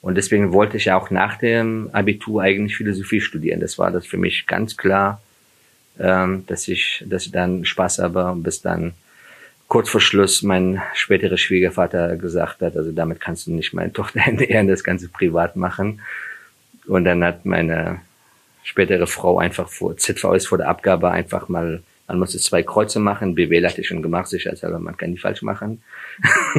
[0.00, 3.58] Und deswegen wollte ich auch nach dem Abitur eigentlich Philosophie studieren.
[3.58, 5.20] Das war das für mich ganz klar,
[5.98, 8.92] ähm, dass ich, dass ich dann Spaß habe, bis dann
[9.70, 14.20] kurz vor Schluss mein späterer Schwiegervater gesagt hat, also damit kannst du nicht meine Tochter
[14.26, 16.02] ernähren, das Ganze privat machen.
[16.86, 18.00] Und dann hat meine
[18.64, 23.36] spätere Frau einfach vor ZVS vor der Abgabe einfach mal man musste zwei Kreuze machen.
[23.36, 25.80] BWL hatte ich schon gemacht, sicherheitshalber, man kann die falsch machen.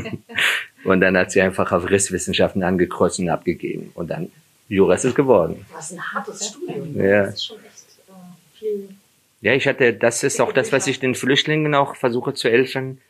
[0.86, 3.92] und dann hat sie einfach auf Risswissenschaften angekreuzt und abgegeben.
[3.94, 4.32] Und dann
[4.70, 5.66] Jura ist es geworden.
[5.74, 6.96] Das ist ein hartes Studium.
[6.96, 7.26] Ja.
[7.26, 8.90] Das ist schon echt äh, viel.
[9.42, 13.02] Ja, ich hatte, das ist auch das, was ich den Flüchtlingen auch versuche zu helfen,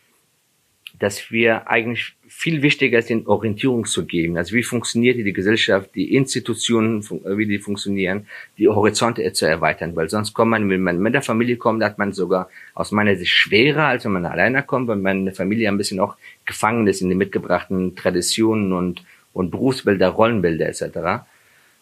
[0.97, 4.37] dass wir eigentlich viel wichtiger ist, den Orientierung zu geben.
[4.37, 9.95] Also wie funktioniert die Gesellschaft, die Institutionen, wie die funktionieren, die Horizonte zu erweitern.
[9.95, 13.15] Weil sonst kommt man, wenn man mit der Familie kommt, hat man sogar aus meiner
[13.15, 16.15] Sicht schwerer, als wenn man alleine kommt, weil meine Familie ein bisschen auch
[16.45, 21.25] gefangen ist in den mitgebrachten Traditionen und, und Berufsbilder, Rollenbilder etc.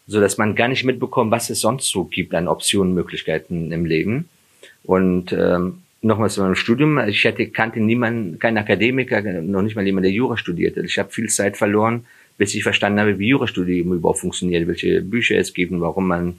[0.07, 3.85] So dass man gar nicht mitbekommt, was es sonst so gibt an Optionen, Möglichkeiten im
[3.85, 4.29] Leben.
[4.83, 6.99] Und ähm, nochmal zu meinem Studium.
[7.07, 10.81] Ich hatte, kannte niemanden, keinen Akademiker, noch nicht mal jemand, der Jura studierte.
[10.81, 12.05] Ich habe viel Zeit verloren,
[12.37, 16.35] bis ich verstanden habe, wie Jurastudium überhaupt funktioniert, welche Bücher es gibt und warum man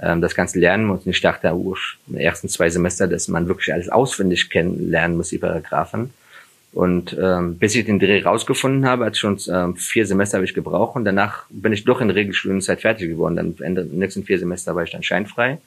[0.00, 1.06] ähm, das Ganze lernen muss.
[1.06, 1.74] Und ich dachte uh,
[2.06, 6.10] in den ersten zwei Semester, dass man wirklich alles auswendig kennenlernen muss, die Paragraphen.
[6.72, 10.52] Und ähm, bis ich den Dreh rausgefunden habe, als schon ähm, vier Semester habe ich
[10.52, 13.36] gebraucht und danach bin ich doch in Regelstudienzeit fertig geworden.
[13.36, 15.58] Dann Ende nächsten vier Semester war ich dann scheinfrei.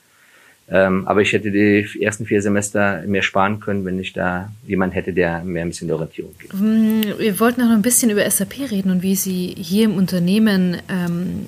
[0.73, 4.95] Ähm, aber ich hätte die ersten vier Semester mehr sparen können, wenn ich da jemand
[4.95, 6.53] hätte, der mir ein bisschen Orientierung gibt.
[6.53, 9.97] Mm, wir wollten auch noch ein bisschen über SAP reden und wie Sie hier im
[9.97, 11.45] Unternehmen ähm,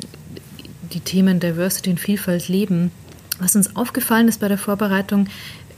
[0.93, 2.91] die Themen Diversity und Vielfalt leben.
[3.39, 5.27] Was uns aufgefallen ist bei der Vorbereitung,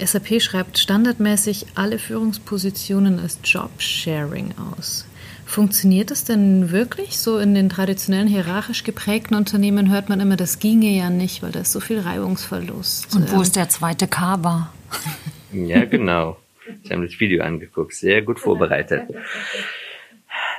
[0.04, 5.06] SAP schreibt standardmäßig alle Führungspositionen als Job-Sharing aus.
[5.46, 7.18] Funktioniert das denn wirklich?
[7.18, 11.52] So in den traditionellen hierarchisch geprägten Unternehmen hört man immer, das ginge ja nicht, weil
[11.52, 13.16] da ist so viel Reibungsverlust.
[13.16, 14.72] Und wo ist der zweite Cover?
[15.52, 16.38] Ja, genau.
[16.84, 19.04] Ich habe das Video angeguckt, sehr gut vorbereitet.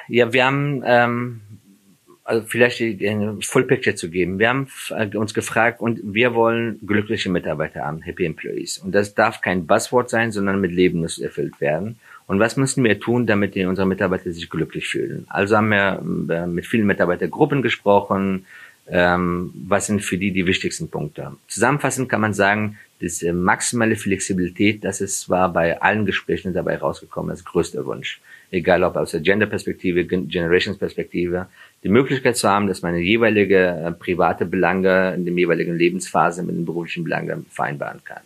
[0.08, 1.40] Ja, wir haben ähm,
[2.26, 4.38] also vielleicht die Full Picture zu geben.
[4.38, 8.78] Wir haben äh, uns gefragt und wir wollen glückliche Mitarbeiter haben, Happy Employees.
[8.78, 11.98] Und das darf kein Buzzword sein, sondern mit Leben muss erfüllt werden.
[12.26, 15.26] Und was müssen wir tun, damit unsere Mitarbeiter sich glücklich fühlen?
[15.28, 18.46] Also haben wir äh, mit vielen Mitarbeitergruppen gesprochen.
[18.88, 21.32] Ähm, was sind für die die wichtigsten Punkte?
[21.48, 27.30] Zusammenfassend kann man sagen, diese maximale Flexibilität, das ist, war bei allen Gesprächen dabei rausgekommen,
[27.30, 28.20] das größte Wunsch.
[28.50, 31.48] egal ob aus der Gender-Perspektive, Generations-Perspektive,
[31.82, 36.56] die Möglichkeit zu haben, dass man jeweilige äh, private Belange in dem jeweiligen Lebensphase mit
[36.56, 38.22] den beruflichen Belangen vereinbaren kann.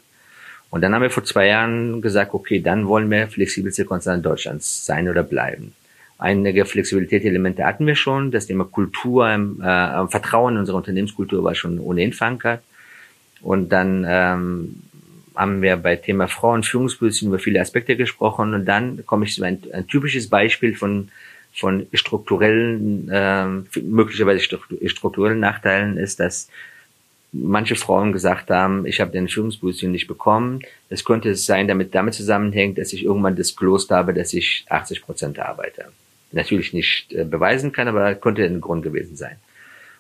[0.71, 4.87] Und dann haben wir vor zwei Jahren gesagt, okay, dann wollen wir flexibelste Konzern Deutschlands
[4.87, 5.75] sein oder bleiben.
[6.19, 8.31] Einige Flexibilitätselemente hatten wir schon.
[8.31, 12.63] Das Thema Kultur, äh, Vertrauen in unsere Unternehmenskultur war schon ohnehin verankert.
[13.41, 14.83] Und dann ähm,
[15.35, 18.55] haben wir bei Thema Frauen Führungspositionen über viele Aspekte gesprochen.
[18.55, 21.09] Und dann komme ich zu ein, ein typisches Beispiel von
[21.53, 23.45] von strukturellen, äh,
[23.81, 24.41] möglicherweise
[24.87, 26.49] strukturellen Nachteilen ist, dass
[27.33, 30.61] manche Frauen gesagt haben, ich habe den Führungsposition nicht bekommen.
[30.89, 35.03] Es könnte sein, damit damit zusammenhängt, dass ich irgendwann das Kloster habe, dass ich 80
[35.03, 35.87] Prozent arbeite.
[36.33, 39.37] Natürlich nicht äh, beweisen kann, aber könnte ein Grund gewesen sein.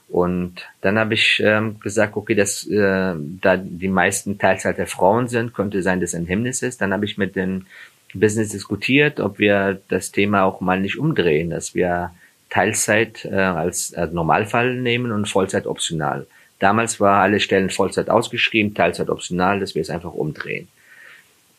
[0.09, 5.29] Und dann habe ich ähm, gesagt, okay, dass äh, da die meisten Teilzeit der Frauen
[5.29, 6.81] sind, könnte sein, dass ein Hemmnis ist.
[6.81, 7.66] Dann habe ich mit den
[8.12, 12.12] Business diskutiert, ob wir das Thema auch mal nicht umdrehen, dass wir
[12.51, 16.27] Teilzeit äh, als, als Normalfall nehmen und Vollzeit optional.
[16.61, 20.68] Damals war alle Stellen Vollzeit ausgeschrieben, Teilzeit optional, dass wir es einfach umdrehen.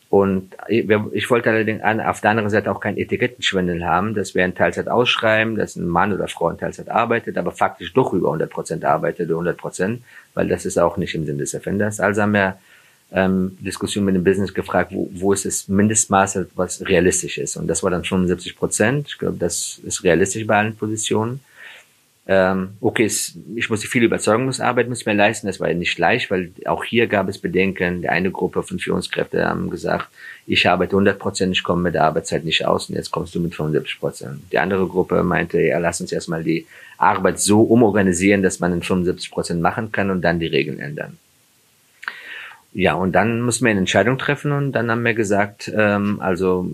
[0.08, 4.54] Und ich wollte allerdings auf der anderen Seite auch keinen Etikettenschwindel haben, dass wir in
[4.54, 8.50] Teilzeit ausschreiben, dass ein Mann oder Frau in Teilzeit arbeitet, aber faktisch doch über 100
[8.50, 10.02] Prozent arbeitet, 100 Prozent,
[10.34, 11.98] weil das ist auch nicht im Sinn des Erfinders.
[11.98, 12.58] Also haben wir
[13.10, 17.56] ähm, Diskussion mit dem Business gefragt, wo, wo ist das Mindestmaß, was realistisch ist.
[17.56, 19.08] Und das war dann 75 Prozent.
[19.08, 21.40] Ich glaube, das ist realistisch bei allen Positionen.
[22.24, 25.48] Ähm, okay, es, ich musste viel Überzeugungsarbeit muss mir leisten.
[25.48, 28.02] Das war ja nicht leicht, weil auch hier gab es Bedenken.
[28.02, 30.08] Die eine Gruppe von Führungskräften haben gesagt,
[30.46, 33.40] ich arbeite 100 Prozent, ich komme mit der Arbeitszeit nicht aus und jetzt kommst du
[33.40, 34.40] mit 75 Prozent.
[34.52, 38.82] Die andere Gruppe meinte, ja, lass uns erstmal die Arbeit so umorganisieren, dass man in
[38.82, 41.18] 75 Prozent machen kann und dann die Regeln ändern.
[42.74, 46.70] Ja, und dann müssen wir eine Entscheidung treffen und dann haben wir gesagt, ähm, also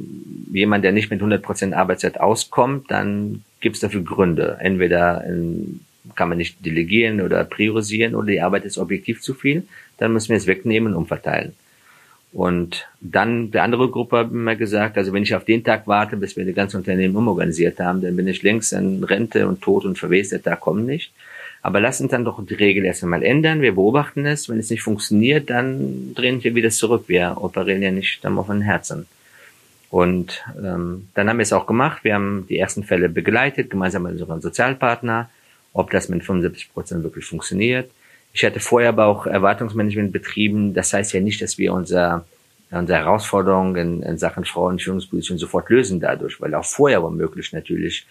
[0.53, 4.59] jemand, der nicht mit 100% Arbeitszeit auskommt, dann gibt es dafür Gründe.
[4.61, 5.81] Entweder in,
[6.15, 9.65] kann man nicht delegieren oder priorisieren oder die Arbeit ist objektiv zu viel,
[9.99, 11.55] dann müssen wir es wegnehmen und umverteilen.
[12.33, 16.17] Und dann der andere Gruppe haben wir gesagt, also wenn ich auf den Tag warte,
[16.17, 19.85] bis wir die ganze Unternehmen umorganisiert haben, dann bin ich längst in Rente und tot
[19.85, 21.11] und verwest, Tag kommt nicht.
[21.63, 23.61] Aber lass uns dann doch die Regel erst einmal ändern.
[23.61, 24.49] Wir beobachten es.
[24.49, 27.05] Wenn es nicht funktioniert, dann drehen wir wieder zurück.
[27.09, 29.07] Wir operieren ja nicht am offenen Herzen.
[29.91, 32.05] Und ähm, dann haben wir es auch gemacht.
[32.05, 35.31] Wir haben die ersten Fälle begleitet, gemeinsam mit unserem Sozialpartner,
[35.73, 37.91] ob das mit 75 Prozent wirklich funktioniert.
[38.33, 40.75] Ich hatte vorher aber auch Erwartungsmanagement betrieben.
[40.75, 42.27] Das heißt ja nicht, dass wir unser,
[42.71, 48.07] unsere Herausforderungen in, in Sachen Frauenführungsposition sofort lösen dadurch, weil auch vorher womöglich natürlich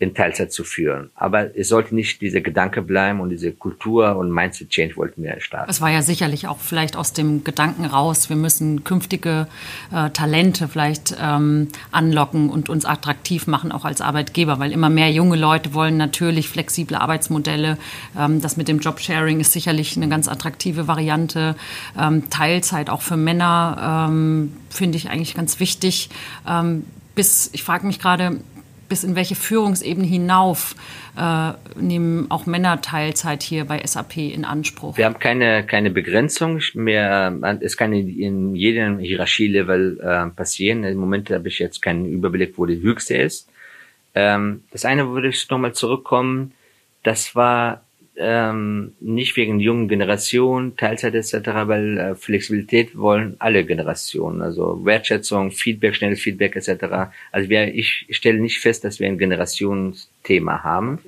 [0.00, 1.10] in Teilzeit zu führen.
[1.14, 5.38] Aber es sollte nicht dieser Gedanke bleiben und diese Kultur und Mindset Change wollten wir
[5.40, 5.70] starten.
[5.70, 9.46] Es war ja sicherlich auch vielleicht aus dem Gedanken raus, wir müssen künftige
[9.92, 15.10] äh, Talente vielleicht ähm, anlocken und uns attraktiv machen, auch als Arbeitgeber, weil immer mehr
[15.12, 17.76] junge Leute wollen natürlich flexible Arbeitsmodelle.
[18.18, 21.56] Ähm, das mit dem Jobsharing ist sicherlich eine ganz attraktive Variante.
[21.98, 26.08] Ähm, Teilzeit auch für Männer ähm, finde ich eigentlich ganz wichtig.
[26.48, 26.84] Ähm,
[27.14, 28.40] bis, ich frage mich gerade,
[28.90, 30.74] bis in welche Führungsebene hinauf
[31.16, 34.98] äh, nehmen auch Männer Teilzeit hier bei SAP in Anspruch?
[34.98, 37.32] Wir haben keine, keine Begrenzung mehr.
[37.62, 40.84] Es kann in jedem Hierarchielevel äh, passieren.
[40.84, 43.48] Im Moment habe ich jetzt keinen Überblick, wo die höchste ist.
[44.14, 46.52] Ähm, das eine würde ich nochmal zurückkommen.
[47.02, 47.82] Das war
[48.20, 51.32] ähm, nicht wegen jungen Generationen, Teilzeit etc.,
[51.64, 57.10] weil äh, Flexibilität wollen alle Generationen, also Wertschätzung, Feedback, schnelles Feedback etc.
[57.32, 60.98] Also wir, ich stelle nicht fest, dass wir ein Generationsthema haben.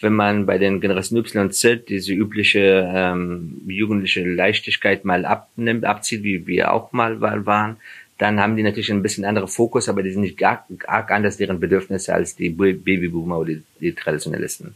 [0.00, 5.84] Wenn man bei den Generationen Y und Z diese übliche ähm, jugendliche Leichtigkeit mal abnimmt,
[5.84, 7.76] abzieht, wie wir auch mal waren,
[8.18, 11.36] dann haben die natürlich ein bisschen andere Fokus, aber die sind nicht arg, arg anders
[11.36, 14.74] deren Bedürfnisse als die Babyboomer oder die, die Traditionalisten.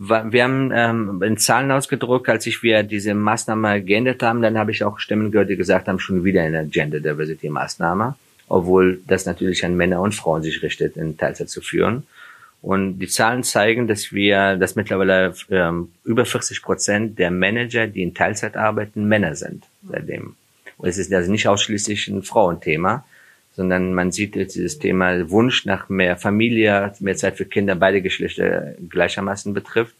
[0.00, 4.70] Wir haben ähm, in Zahlen ausgedruckt, als ich wir diese Maßnahme geändert haben, dann habe
[4.70, 8.14] ich auch Stimmen gehört, die gesagt haben, schon wieder eine Gender Diversity Maßnahme,
[8.48, 12.06] obwohl das natürlich an Männer und Frauen sich richtet, in Teilzeit zu führen.
[12.62, 18.02] Und die Zahlen zeigen, dass wir, dass mittlerweile ähm, über 40 Prozent der Manager, die
[18.02, 20.36] in Teilzeit arbeiten, Männer sind seitdem.
[20.76, 23.04] Und es ist also nicht ausschließlich ein Frauenthema
[23.58, 28.74] sondern man sieht dieses Thema Wunsch nach mehr Familie, mehr Zeit für Kinder, beide Geschlechter
[28.88, 29.96] gleichermaßen betrifft.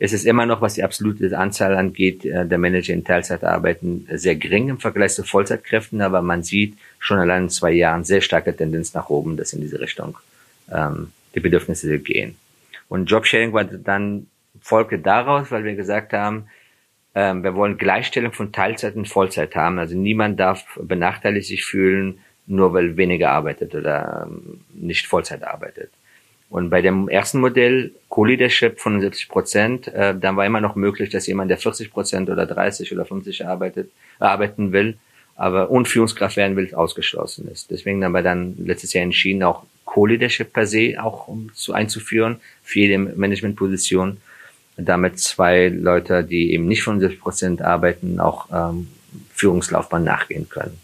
[0.00, 4.08] Es ist immer noch, was die absolute Anzahl angeht, äh, der Manager in Teilzeit arbeiten,
[4.10, 8.20] sehr gering im Vergleich zu Vollzeitkräften, aber man sieht schon allein in zwei Jahren sehr
[8.20, 10.18] starke Tendenz nach oben, dass in diese Richtung
[10.72, 12.34] ähm, die Bedürfnisse gehen.
[12.88, 14.26] Und Jobsharing war dann
[14.60, 16.48] Folge daraus, weil wir gesagt haben,
[17.14, 19.78] ähm, wir wollen Gleichstellung von Teilzeit und Vollzeit haben.
[19.78, 25.90] Also niemand darf benachteiligt sich fühlen, nur weil weniger arbeitet oder ähm, nicht Vollzeit arbeitet.
[26.48, 31.10] Und bei dem ersten Modell, Co-Leadership von 70 Prozent, äh, dann war immer noch möglich,
[31.10, 34.96] dass jemand, der 40 Prozent oder 30 oder 50 arbeitet, arbeiten will,
[35.34, 37.70] aber und Führungskraft werden will, ausgeschlossen ist.
[37.70, 42.40] Deswegen haben wir dann letztes Jahr entschieden, auch Co-Leadership per se auch um zu einzuführen
[42.62, 44.18] für jede Managementposition,
[44.76, 48.88] damit zwei Leute, die eben nicht von 70 Prozent arbeiten, auch ähm,
[49.34, 50.78] Führungslaufbahn nachgehen können.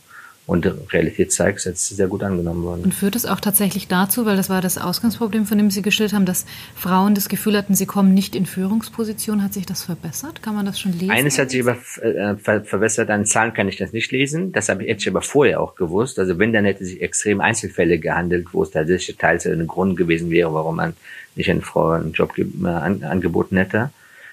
[0.53, 2.85] Und die Realität zeigt, es ist sehr gut angenommen worden.
[2.85, 6.15] Und führt es auch tatsächlich dazu, weil das war das Ausgangsproblem, von dem Sie geschildert
[6.15, 6.45] haben, dass
[6.77, 9.43] Frauen das Gefühl hatten, sie kommen nicht in Führungsposition.
[9.43, 10.43] Hat sich das verbessert?
[10.43, 11.11] Kann man das schon lesen?
[11.11, 14.53] Eines hat sich aber äh, ver verbessert, an Zahlen kann ich das nicht lesen.
[14.53, 16.19] Das habe ich aber vorher auch gewusst.
[16.19, 20.29] Also wenn, dann hätte sich extrem Einzelfälle gehandelt, wo es tatsächlich teils ein Grund gewesen
[20.29, 20.93] wäre, warum man
[21.35, 23.91] nicht eine Frau einen Job äh, an, angeboten hätte.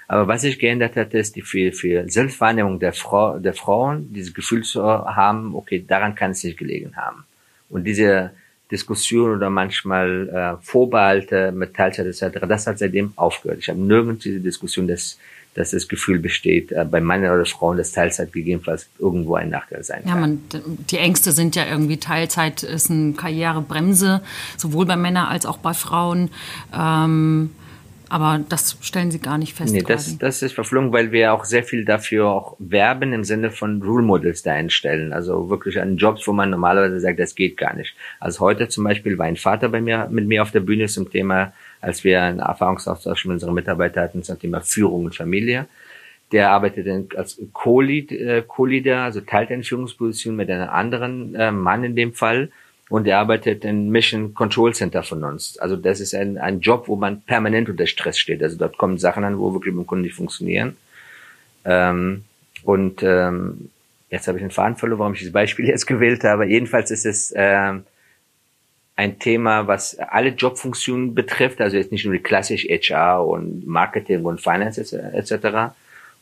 [0.09, 4.33] Aber was sich geändert hat, ist die für, für Selbstwahrnehmung der, Frau, der Frauen, dieses
[4.33, 7.25] Gefühl zu haben, okay, daran kann es nicht gelegen haben.
[7.69, 8.31] Und diese
[8.71, 13.59] Diskussion oder manchmal äh, Vorbehalte mit Teilzeit etc., das hat seitdem aufgehört.
[13.59, 15.19] Ich habe nirgends diese Diskussion, dass,
[15.53, 19.83] dass das Gefühl besteht, äh, bei Männern oder Frauen, dass Teilzeit gegebenenfalls irgendwo ein Nachteil
[19.83, 20.09] sein kann.
[20.09, 20.41] Ja, man,
[20.89, 24.23] die Ängste sind ja irgendwie, Teilzeit ist eine Karrierebremse,
[24.57, 26.31] sowohl bei Männern als auch bei Frauen.
[26.75, 27.51] Ähm
[28.09, 29.73] aber das stellen Sie gar nicht fest.
[29.73, 33.51] Nee, das, das ist verflogen, weil wir auch sehr viel dafür auch werben im Sinne
[33.51, 35.13] von Rule Models da einstellen.
[35.13, 37.95] Also wirklich an Jobs, wo man normalerweise sagt, das geht gar nicht.
[38.19, 41.09] Also heute zum Beispiel war ein Vater bei mir, mit mir auf der Bühne zum
[41.09, 45.67] Thema, als wir einen Erfahrungsaustausch mit unseren Mitarbeitern hatten zum Thema Führung und Familie.
[46.31, 51.95] Der arbeitet als Co-Leader, äh, also teilt eine Führungsposition mit einem anderen äh, Mann in
[51.95, 52.49] dem Fall
[52.89, 55.57] und er arbeitet im Mission Control Center von uns.
[55.59, 58.41] Also das ist ein, ein Job, wo man permanent unter Stress steht.
[58.41, 60.75] Also dort kommen Sachen an, wo wirklich beim Kunden nicht funktionieren.
[61.65, 62.23] Ähm,
[62.63, 63.69] und ähm,
[64.09, 66.47] jetzt habe ich einen Faden verloren, warum ich dieses Beispiel jetzt gewählt habe.
[66.47, 67.83] Jedenfalls ist es ähm,
[68.95, 74.25] ein Thema, was alle Jobfunktionen betrifft, also jetzt nicht nur die klassisch HR und Marketing
[74.25, 75.73] und Finance etc.,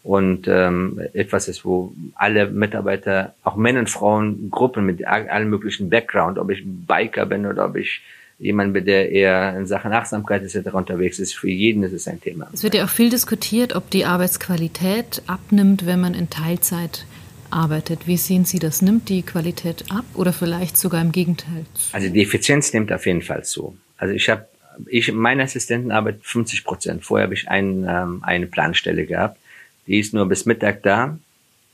[0.03, 5.89] und ähm, etwas ist, wo alle Mitarbeiter, auch Männer und Frauen, Gruppen mit allen möglichen
[5.89, 8.01] Background, ob ich Biker bin oder ob ich
[8.39, 10.73] jemand bin, der eher in Sachen Achtsamkeit etc.
[10.73, 12.47] unterwegs ist, für jeden ist es ein Thema.
[12.53, 17.05] Es wird ja auch viel diskutiert, ob die Arbeitsqualität abnimmt, wenn man in Teilzeit
[17.49, 18.07] arbeitet.
[18.07, 18.81] Wie sehen Sie das?
[18.81, 21.65] Nimmt die Qualität ab oder vielleicht sogar im Gegenteil?
[21.91, 23.75] Also die Effizienz nimmt auf jeden Fall zu.
[23.97, 24.45] Also ich habe,
[24.85, 27.03] ich, meine Assistenten arbeiten 50 Prozent.
[27.03, 29.39] Vorher habe ich ein, ähm, eine Planstelle gehabt
[29.87, 31.17] die ist nur bis Mittag da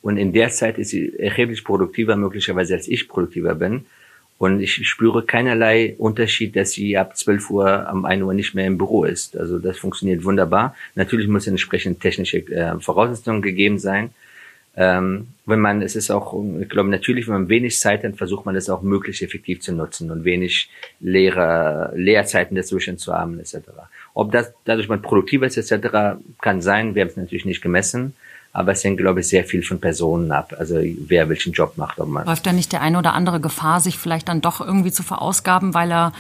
[0.02, 3.86] und in der Zeit ist sie erheblich produktiver möglicherweise als ich produktiver bin.
[4.38, 8.67] Und ich spüre keinerlei Unterschied, dass sie ab 12 Uhr am 1 Uhr nicht mehr
[8.67, 9.38] im Büro ist.
[9.38, 10.76] Also das funktioniert wunderbar.
[10.95, 14.10] Natürlich muss entsprechend technische äh, Voraussetzungen gegeben sein.
[14.76, 18.45] Ähm, wenn man, es ist auch, ich glaube, natürlich, wenn man wenig Zeit hat, versucht
[18.45, 23.56] man das auch möglichst effektiv zu nutzen und wenig leere Leerzeiten dazwischen zu haben, etc.
[24.13, 26.19] Ob das dadurch man produktiver ist etc.
[26.41, 26.95] kann sein.
[26.95, 28.13] Wir haben es natürlich nicht gemessen.
[28.56, 30.54] Aber es hängt, glaube ich, sehr viel von Personen ab.
[30.58, 31.99] Also wer welchen Job macht.
[31.99, 34.91] Ob man Läuft da nicht der eine oder andere Gefahr, sich vielleicht dann doch irgendwie
[34.91, 36.13] zu verausgaben, weil er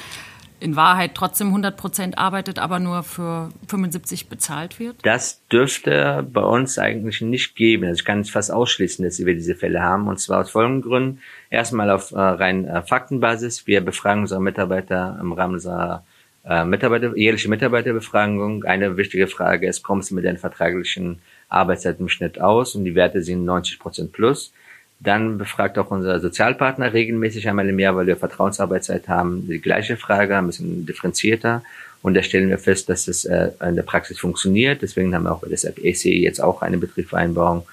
[0.63, 4.95] in Wahrheit trotzdem 100 Prozent arbeitet, aber nur für 75 bezahlt wird?
[5.03, 7.85] Das dürfte bei uns eigentlich nicht geben.
[7.85, 10.07] Also ich kann es fast ausschließen, dass wir diese Fälle haben.
[10.07, 11.19] Und zwar aus folgenden Gründen.
[11.49, 13.67] Erstmal auf äh, rein äh, Faktenbasis.
[13.67, 16.03] Wir befragen unsere Mitarbeiter im Rahmen unserer
[16.47, 18.63] äh, Mitarbeiter, jährliche Mitarbeiterbefragung.
[18.65, 22.75] Eine wichtige Frage ist, kommst du mit deiner vertraglichen Arbeitszeit im Schnitt aus?
[22.75, 24.51] Und die Werte sind 90 Prozent plus.
[24.99, 29.97] Dann befragt auch unser Sozialpartner regelmäßig einmal im Jahr, weil wir Vertrauensarbeitszeit haben, die gleiche
[29.97, 31.63] Frage, ein bisschen differenzierter.
[32.01, 34.81] Und da stellen wir fest, dass es äh, in der Praxis funktioniert.
[34.81, 37.65] Deswegen haben wir auch bei der ACE jetzt auch eine Betriebsvereinbarung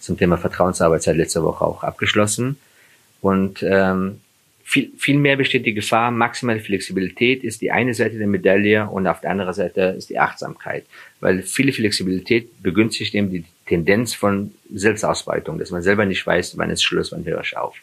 [0.00, 2.56] zum Thema Vertrauensarbeitszeit letzte Woche auch abgeschlossen.
[3.20, 4.20] Und ähm,
[4.68, 9.06] viel, viel mehr besteht die Gefahr, maximale Flexibilität ist die eine Seite der Medaille und
[9.06, 10.84] auf der anderen Seite ist die Achtsamkeit.
[11.20, 16.70] Weil viele Flexibilität begünstigt eben die Tendenz von Selbstausbeutung, dass man selber nicht weiß, wann
[16.70, 17.76] ist Schluss, wann höre ich auf.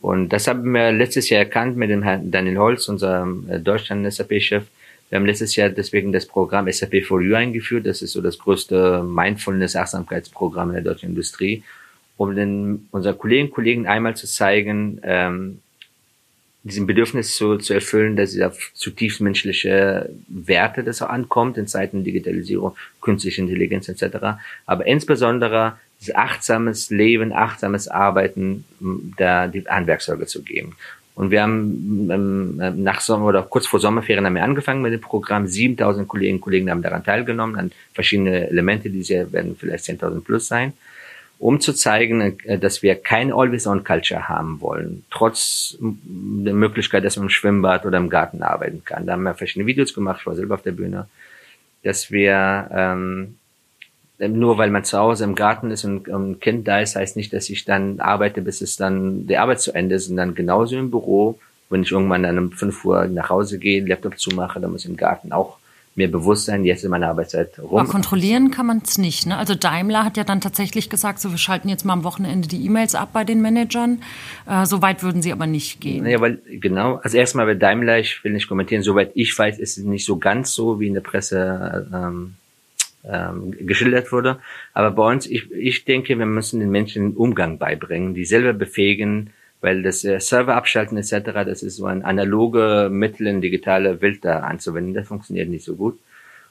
[0.00, 4.64] Und das haben wir letztes Jahr erkannt mit dem Herrn Daniel Holz, unserem äh, Deutschland-SAP-Chef.
[5.08, 7.86] Wir haben letztes Jahr deswegen das Programm SAP for You eingeführt.
[7.86, 11.62] Das ist so das größte Mindfulness-Achtsamkeitsprogramm in der deutschen Industrie,
[12.16, 15.60] um den, unseren Kollegen und Kollegen einmal zu zeigen, ähm,
[16.64, 22.04] diesem Bedürfnis zu, zu erfüllen, dass auf zutiefst menschliche Werte das auch ankommt in Zeiten
[22.04, 24.38] Digitalisierung, künstliche Intelligenz etc.
[24.66, 28.64] Aber insbesondere dieses achtsames Leben, achtsames Arbeiten,
[29.16, 30.76] da die Handwerkzeuge zu geben.
[31.14, 35.00] Und wir haben ähm, nach Sommer oder kurz vor Sommerferien haben wir angefangen mit dem
[35.00, 35.46] Programm.
[35.46, 40.48] 7000 Kolleginnen und Kollegen haben daran teilgenommen, an verschiedene Elemente, die werden vielleicht 10.000 plus
[40.48, 40.72] sein.
[41.42, 47.24] Um zu zeigen, äh, dass wir keine Always-on-Culture haben wollen, trotz der Möglichkeit, dass man
[47.24, 49.06] im Schwimmbad oder im Garten arbeiten kann.
[49.06, 51.08] Da haben wir verschiedene Videos gemacht, ich war selber auf der Bühne,
[51.82, 53.38] dass wir ähm,
[54.18, 57.32] nur weil man zu Hause im Garten ist und ein Kind da ist, heißt nicht,
[57.32, 60.92] dass ich dann arbeite, bis es dann die Arbeit zu Ende ist, sondern genauso im
[60.92, 61.40] Büro,
[61.70, 64.90] wenn ich irgendwann dann um 5 Uhr nach Hause gehe, Laptop zumache, dann muss ich
[64.90, 65.58] im Garten auch
[65.94, 67.78] mir bewusst sein, jetzt ist meine Arbeitszeit rum.
[67.78, 69.26] Aber kontrollieren kann man es nicht.
[69.26, 69.36] Ne?
[69.36, 72.64] Also Daimler hat ja dann tatsächlich gesagt, so wir schalten jetzt mal am Wochenende die
[72.64, 74.02] E-Mails ab bei den Managern.
[74.48, 76.06] Äh, so weit würden sie aber nicht gehen.
[76.06, 79.76] Ja, weil genau, also erstmal bei Daimler, ich will nicht kommentieren, soweit ich weiß, ist
[79.76, 82.34] es nicht so ganz so, wie in der Presse ähm,
[83.04, 84.38] ähm, geschildert wurde.
[84.72, 88.52] Aber bei uns, ich, ich denke, wir müssen den Menschen den Umgang beibringen, die selber
[88.52, 89.30] befähigen,
[89.62, 94.24] weil das äh, Server abschalten etc., das ist so ein analoge Mittel in digitale Welt
[94.24, 95.98] da anzuwenden, das funktioniert nicht so gut.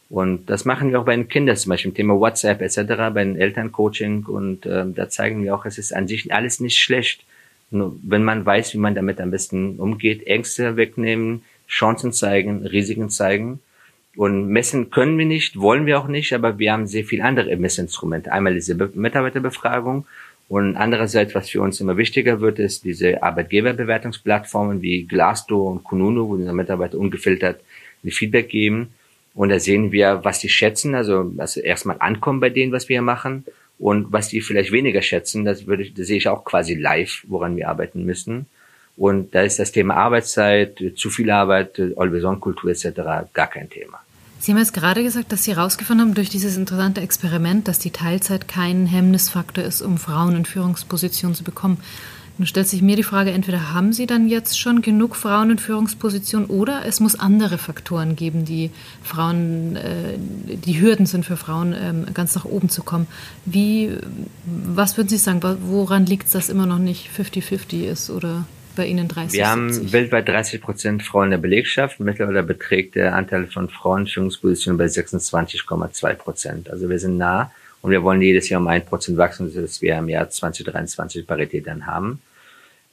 [0.09, 3.23] Und das machen wir auch bei den Kindern, zum Beispiel im Thema WhatsApp etc., bei
[3.23, 7.23] den Elterncoaching und äh, da zeigen wir auch, es ist an sich alles nicht schlecht.
[7.69, 13.09] Nur wenn man weiß, wie man damit am besten umgeht, Ängste wegnehmen, Chancen zeigen, Risiken
[13.09, 13.59] zeigen.
[14.17, 17.55] Und messen können wir nicht, wollen wir auch nicht, aber wir haben sehr viele andere
[17.55, 18.33] Messinstrumente.
[18.33, 20.05] Einmal diese Mitarbeiterbefragung
[20.51, 26.27] und andererseits, was für uns immer wichtiger wird, ist diese Arbeitgeberbewertungsplattformen wie Glassdoor und Kununu,
[26.27, 27.61] wo unsere Mitarbeiter ungefiltert
[28.03, 28.93] ein Feedback geben.
[29.33, 33.01] Und da sehen wir, was die schätzen, also was erstmal ankommen bei denen, was wir
[33.01, 33.45] machen
[33.79, 37.23] und was die vielleicht weniger schätzen, das würde ich, das sehe ich auch quasi live,
[37.29, 38.47] woran wir arbeiten müssen.
[38.97, 43.31] Und da ist das Thema Arbeitszeit, zu viel Arbeit, Always-on-Kultur etc.
[43.33, 44.00] gar kein Thema.
[44.41, 47.91] Sie haben jetzt gerade gesagt, dass Sie herausgefunden haben durch dieses interessante Experiment, dass die
[47.91, 51.77] Teilzeit kein Hemmnisfaktor ist, um Frauen in Führungspositionen zu bekommen.
[52.39, 55.57] Nun stellt sich mir die Frage, entweder haben Sie dann jetzt schon genug Frauen in
[55.59, 58.71] Führungspositionen oder es muss andere Faktoren geben, die
[59.03, 63.05] Frauen, äh, die Hürden sind für Frauen, ähm, ganz nach oben zu kommen.
[63.45, 63.91] Wie,
[64.43, 68.45] was würden Sie sagen, woran liegt es, dass immer noch nicht 50-50 ist oder?
[68.75, 69.93] Bei Ihnen 30 Wir haben 70.
[69.93, 71.99] weltweit 30 Prozent Frauen in der Belegschaft.
[71.99, 76.69] Mittlerweile beträgt der Anteil von Frauen in Führungspositionen bei 26,2 Prozent.
[76.69, 77.51] Also wir sind nah
[77.81, 81.67] und wir wollen jedes Jahr um ein Prozent wachsen, dass wir im Jahr 2023 Parität
[81.67, 82.21] dann haben.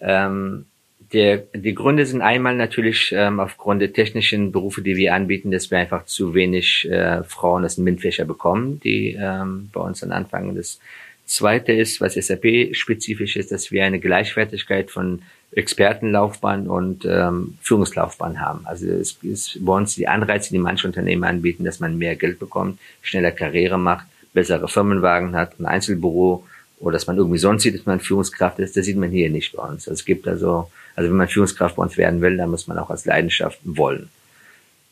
[0.00, 0.66] Ähm,
[1.12, 5.70] der, die Gründe sind einmal natürlich ähm, aufgrund der technischen Berufe, die wir anbieten, dass
[5.70, 10.12] wir einfach zu wenig äh, Frauen aus den MINT-Fächer bekommen, die ähm, bei uns dann
[10.12, 10.54] anfangen.
[10.54, 10.80] Das
[11.24, 15.22] Zweite ist, was SAP-spezifisch ist, dass wir eine Gleichwertigkeit von
[15.52, 18.60] Expertenlaufbahn und ähm, Führungslaufbahn haben.
[18.64, 22.38] Also es ist bei uns die Anreize, die manche Unternehmen anbieten, dass man mehr Geld
[22.38, 26.44] bekommt, schneller Karriere macht, bessere Firmenwagen hat, ein Einzelbüro
[26.80, 29.56] oder dass man irgendwie sonst sieht, dass man Führungskraft ist, das sieht man hier nicht
[29.56, 29.88] bei uns.
[29.88, 32.78] Also es gibt also, also wenn man Führungskraft bei uns werden will, dann muss man
[32.78, 34.10] auch als Leidenschaft wollen.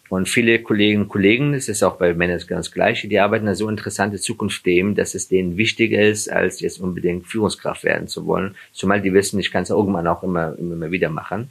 [0.08, 3.54] Und viele Kolleginnen und Kollegen, das ist auch bei Männern ganz gleich, die arbeiten an
[3.56, 8.54] so interessante Zukunftsthemen, dass es denen wichtiger ist, als jetzt unbedingt Führungskraft werden zu wollen.
[8.72, 11.50] Zumal die wissen, ich kann es irgendwann auch immer, immer wieder machen.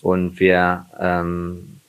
[0.00, 1.80] Und wir, ähm,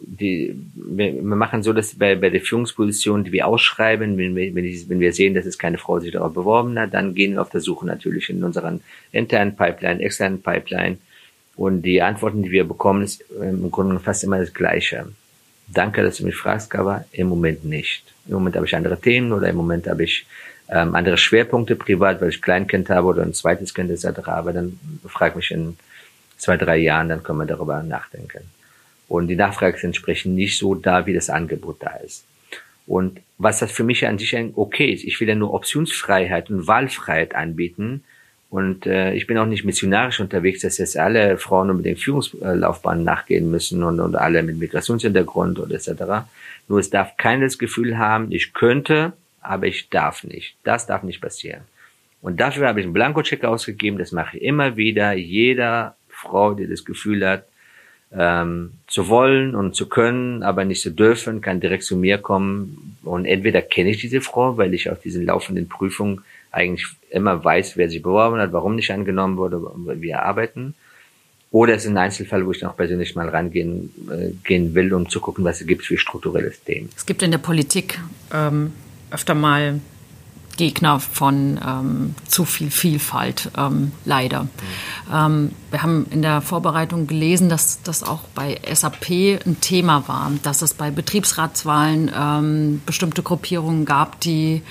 [0.00, 4.54] die, wir, wir machen so, dass bei, bei der Führungsposition, die wir ausschreiben, wenn wir,
[4.54, 7.34] wenn, die, wenn wir sehen, dass es keine Frau sich darauf beworben hat, dann gehen
[7.34, 8.80] wir auf der Suche natürlich in unseren
[9.12, 10.98] internen Pipeline, externen Pipeline.
[11.54, 15.06] Und die Antworten, die wir bekommen, ist im Grunde fast immer das Gleiche.
[15.68, 18.04] Danke, dass du mich fragst, aber im Moment nicht.
[18.26, 20.26] Im Moment habe ich andere Themen oder im Moment habe ich
[20.70, 24.20] ähm, andere Schwerpunkte privat, weil ich Kleinkind habe oder ein zweites Kind etc.
[24.26, 25.76] Aber dann frag mich in
[26.36, 28.44] zwei, drei Jahren, dann können wir darüber nachdenken.
[29.08, 32.24] Und die Nachfrage entsprechend nicht so da, wie das Angebot da ist.
[32.86, 36.66] Und was das für mich an sich okay ist, ich will ja nur Optionsfreiheit und
[36.66, 38.04] Wahlfreiheit anbieten,
[38.50, 43.50] und äh, ich bin auch nicht missionarisch unterwegs, dass jetzt alle Frauen unbedingt Führungslaufbahnen nachgehen
[43.50, 46.26] müssen und, und alle mit Migrationshintergrund oder etc.
[46.66, 50.56] Nur es darf keines Gefühl haben, ich könnte, aber ich darf nicht.
[50.64, 51.62] Das darf nicht passieren.
[52.22, 53.98] Und dafür habe ich einen Blankocheck ausgegeben.
[53.98, 55.12] Das mache ich immer wieder.
[55.12, 57.44] Jeder Frau, die das Gefühl hat,
[58.12, 62.96] ähm, zu wollen und zu können, aber nicht zu dürfen, kann direkt zu mir kommen.
[63.04, 67.76] Und entweder kenne ich diese Frau, weil ich auf diesen laufenden Prüfungen eigentlich immer weiß,
[67.76, 70.74] wer sich beworben hat, warum nicht angenommen wurde, wie wir arbeiten.
[71.50, 75.08] Oder es ist ein Einzelfall, wo ich auch persönlich mal rangehen äh, gehen will, um
[75.08, 76.90] zu gucken, was es gibt für strukturelle Themen.
[76.94, 77.98] Es gibt in der Politik
[78.32, 78.72] ähm,
[79.10, 79.80] öfter mal
[80.58, 84.48] Gegner von ähm, zu viel Vielfalt, ähm, leider.
[85.10, 85.52] Mhm.
[85.70, 89.08] Wir haben in der Vorbereitung gelesen, dass das auch bei SAP
[89.46, 94.62] ein Thema war, dass es bei Betriebsratswahlen ähm, bestimmte Gruppierungen gab, die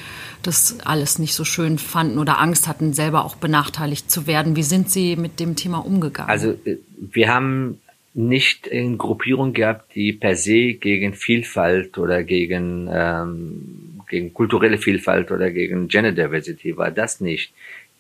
[0.44, 4.56] das alles nicht so schön fanden oder Angst hatten, selber auch benachteiligt zu werden.
[4.56, 6.30] Wie sind Sie mit dem Thema umgegangen?
[6.30, 7.80] Also äh, wir haben
[8.14, 15.32] nicht in Gruppierung gehabt, die per se gegen Vielfalt oder gegen ähm, gegen kulturelle Vielfalt
[15.32, 17.54] oder gegen Gender Diversity war das nicht.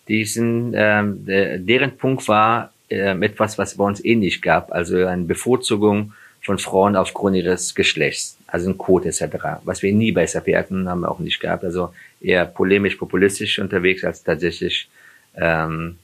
[0.07, 5.23] Diesen, ähm, deren Punkt war äh, etwas, was bei uns eh nicht gab, also eine
[5.23, 9.25] Bevorzugung von Frauen aufgrund ihres Geschlechts, also ein Code etc.,
[9.65, 11.89] was wir nie bei SAP hatten, haben wir auch nicht gehabt, also
[12.21, 14.89] eher polemisch, populistisch unterwegs als tatsächlich
[15.35, 15.97] ähm,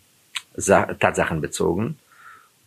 [0.56, 1.98] Tatsachen bezogen.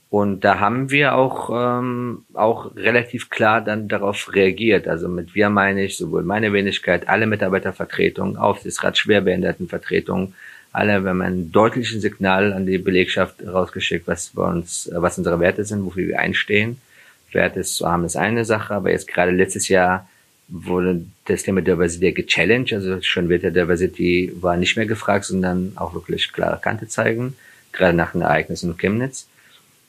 [0.08, 4.86] Und da haben wir auch, ähm, auch relativ klar dann darauf reagiert.
[4.86, 10.34] Also mit wir meine ich sowohl meine Wenigkeit, alle Mitarbeitervertretungen, Aufsichtsrat, Schwerbehindertenvertretungen,
[10.72, 15.40] alle, wenn man ein deutliches Signal an die Belegschaft rausgeschickt, was bei uns, was unsere
[15.40, 16.80] Werte sind, wofür wir einstehen.
[17.32, 20.08] Werte zu haben ist eine Sache, aber jetzt gerade letztes Jahr
[20.48, 25.72] wurde das Thema Diversity gechallenged, also schon wird der Diversity war nicht mehr gefragt, sondern
[25.76, 27.36] auch wirklich klare Kante zeigen,
[27.72, 29.28] gerade nach den Ereignissen in Chemnitz.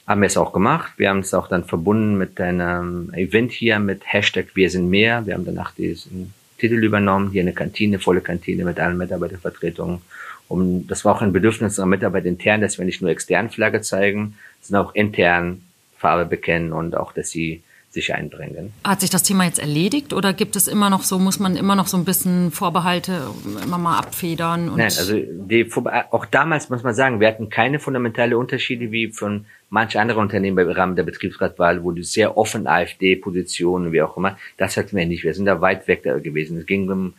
[0.08, 0.94] Haben wir es auch gemacht.
[0.98, 5.26] Wir haben es auch dann verbunden mit einem Event hier mit Hashtag Wir sind mehr.
[5.26, 10.02] Wir haben danach diesen Titel übernommen, hier eine Kantine, volle Kantine mit allen Mitarbeitervertretungen.
[10.48, 13.82] Um, das war auch ein Bedürfnis unserer Mitarbeiter intern, dass wir nicht nur extern Flagge
[13.82, 15.62] zeigen, sondern auch intern
[15.98, 18.74] Farbe bekennen und auch, dass sie sich einbringen.
[18.84, 21.76] Hat sich das Thema jetzt erledigt oder gibt es immer noch so, muss man immer
[21.76, 23.22] noch so ein bisschen Vorbehalte
[23.64, 24.68] immer mal abfedern?
[24.76, 25.70] Nein, also die,
[26.12, 30.58] auch damals muss man sagen, wir hatten keine fundamentale Unterschiede wie von manche andere Unternehmen
[30.58, 35.06] im Rahmen der Betriebsratwahl, wo die sehr offen AfD-Positionen, wie auch immer, das hatten wir
[35.06, 35.24] nicht.
[35.24, 36.58] Wir sind da weit weg da gewesen.
[36.58, 37.14] Es ging um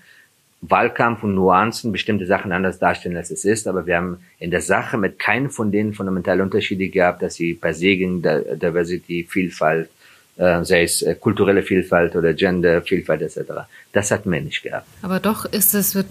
[0.61, 3.69] Wahlkampf und Nuancen bestimmte Sachen anders darstellen, als es ist.
[3.69, 7.55] Aber wir haben in der Sache mit keinem von denen fundamentale Unterschiede gehabt, dass sie
[7.55, 9.89] per se gegen Diversity, Vielfalt,
[10.65, 13.39] sei es äh, kulturelle Vielfalt oder Gender, Vielfalt etc.
[13.93, 14.87] Das hatten wir nicht gehabt.
[15.03, 16.07] Aber doch ist es wird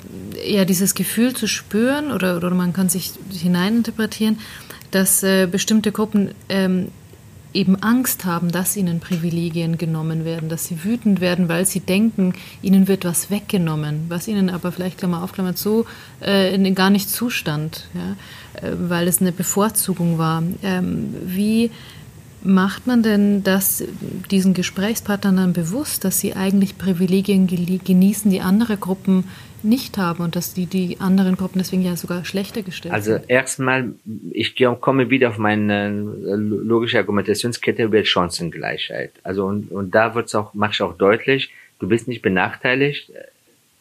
[0.45, 4.39] eher dieses Gefühl zu spüren oder, oder man kann sich hineininterpretieren,
[4.91, 6.89] dass äh, bestimmte Gruppen ähm,
[7.53, 12.33] eben Angst haben, dass ihnen Privilegien genommen werden, dass sie wütend werden, weil sie denken,
[12.61, 15.85] ihnen wird was weggenommen, was ihnen aber vielleicht, Klammer auf, Klammer zu,
[16.19, 20.43] äh, gar nicht zustand, ja, äh, weil es eine Bevorzugung war.
[20.61, 21.71] Ähm, wie
[22.47, 23.83] macht man denn das
[24.31, 29.25] diesen Gesprächspartnern dann bewusst, dass sie eigentlich Privilegien genießen, die andere Gruppen
[29.63, 33.21] nicht haben und dass die, die anderen Gruppen deswegen ja sogar schlechter gestellt also sind?
[33.21, 33.93] Also erstmal,
[34.31, 39.11] ich komme wieder auf meine äh, logische Argumentationskette über Chancengleichheit.
[39.23, 43.11] Also und, und da wird's auch, mach ich auch deutlich, du bist nicht benachteiligt,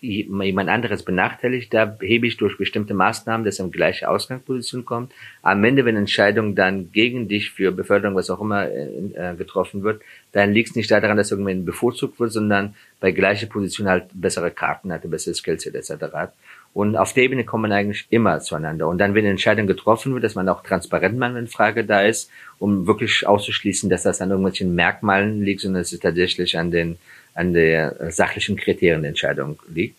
[0.01, 5.12] jemand anderes benachteiligt, da hebe ich durch bestimmte Maßnahmen, dass er in gleiche Ausgangsposition kommt.
[5.42, 9.82] Am Ende, wenn Entscheidung dann gegen dich für Beförderung, was auch immer äh, äh getroffen
[9.82, 14.05] wird, dann liegt es nicht daran, dass irgendwann bevorzugt wird, sondern bei gleicher Position halt
[14.12, 16.32] bessere Karten hat, bessere Skillset etc.
[16.74, 18.86] Und auf der Ebene kommt man eigentlich immer zueinander.
[18.88, 22.03] Und dann, wenn eine Entscheidung getroffen wird, dass man auch transparent mal in Frage da
[22.03, 26.99] ist, um wirklich auszuschließen, dass das an irgendwelchen Merkmalen liegt, sondern es tatsächlich an den
[27.37, 29.97] an der sachlichen Kriterien der Entscheidung liegt.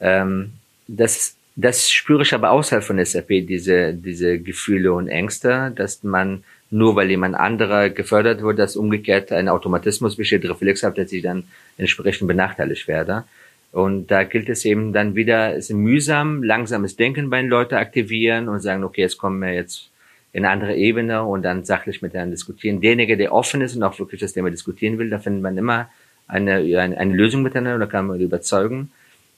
[0.00, 0.52] Ähm,
[0.86, 6.44] das, das spüre ich aber außerhalb von SAP, diese, diese Gefühle und Ängste, dass man
[6.70, 11.22] nur weil jemand anderer gefördert wird, dass umgekehrt ein Automatismus besteht, Reflex hat, dass ich
[11.22, 11.44] dann
[11.78, 13.24] entsprechend benachteiligt werde.
[13.72, 17.74] Und da gilt es eben dann wieder, es ist mühsam, langsames Denken bei den Leuten
[17.74, 19.90] aktivieren und sagen, okay, jetzt kommen wir jetzt
[20.32, 22.80] in eine andere Ebene und dann sachlich miteinander diskutieren.
[22.80, 25.88] Derjenige, der offen ist und auch wirklich das Thema diskutieren will, da findet man immer
[26.28, 28.90] eine, eine, eine Lösung miteinander, da kann man überzeugen.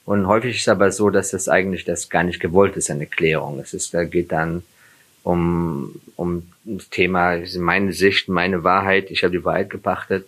[0.05, 3.05] Und häufig ist es aber so, dass das eigentlich das gar nicht gewollt ist, eine
[3.05, 3.59] Klärung.
[3.59, 4.63] Es ist, da geht dann
[5.23, 10.27] um, um das Thema, meine Sicht, meine Wahrheit, ich habe die Wahrheit gepachtet.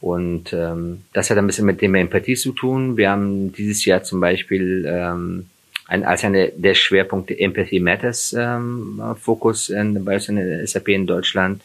[0.00, 2.96] Und ähm, das hat ein bisschen mit dem Empathie zu tun.
[2.96, 5.46] Wir haben dieses Jahr zum Beispiel ähm,
[5.86, 10.26] ein, als eine der Schwerpunkte Empathy Matters ähm, Fokus in, bei uns
[10.70, 11.62] SAP in Deutschland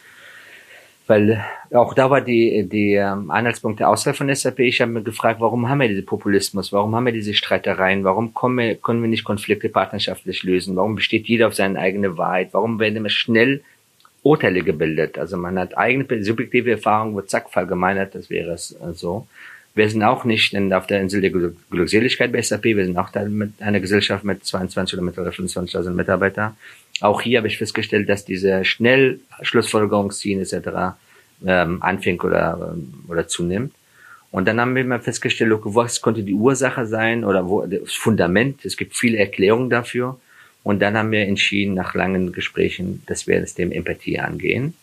[1.10, 4.60] weil auch da war die, die ähm, Anhaltspunkte außerhalb von SAP.
[4.60, 6.72] Ich habe mir gefragt, warum haben wir diesen Populismus?
[6.72, 8.04] Warum haben wir diese Streitereien?
[8.04, 10.76] Warum wir, können wir nicht Konflikte partnerschaftlich lösen?
[10.76, 12.50] Warum besteht jeder auf seine eigene Wahrheit?
[12.52, 13.64] Warum werden immer schnell
[14.22, 15.18] Urteile gebildet?
[15.18, 19.26] Also man hat eigene subjektive Erfahrungen, wird zack verallgemeinert, das wäre es äh, so.
[19.76, 21.32] Wir sind auch nicht auf der Insel der
[21.70, 22.66] Glückseligkeit bei SAP.
[22.66, 26.56] Wir sind auch da mit einer Gesellschaft mit 22 oder mittlerweile 25.000 Mitarbeiter.
[27.02, 30.98] Auch hier habe ich festgestellt, dass diese schnell Schlussfolgerungsziehen etc.
[31.46, 33.74] Ähm, anfängt oder, ähm, oder zunimmt.
[34.32, 37.94] Und dann haben wir mal festgestellt, okay, was konnte die Ursache sein oder wo das
[37.94, 38.66] Fundament.
[38.66, 40.20] Es gibt viele Erklärungen dafür.
[40.64, 44.74] Und dann haben wir entschieden, nach langen Gesprächen, dass wir das Thema Empathie angehen.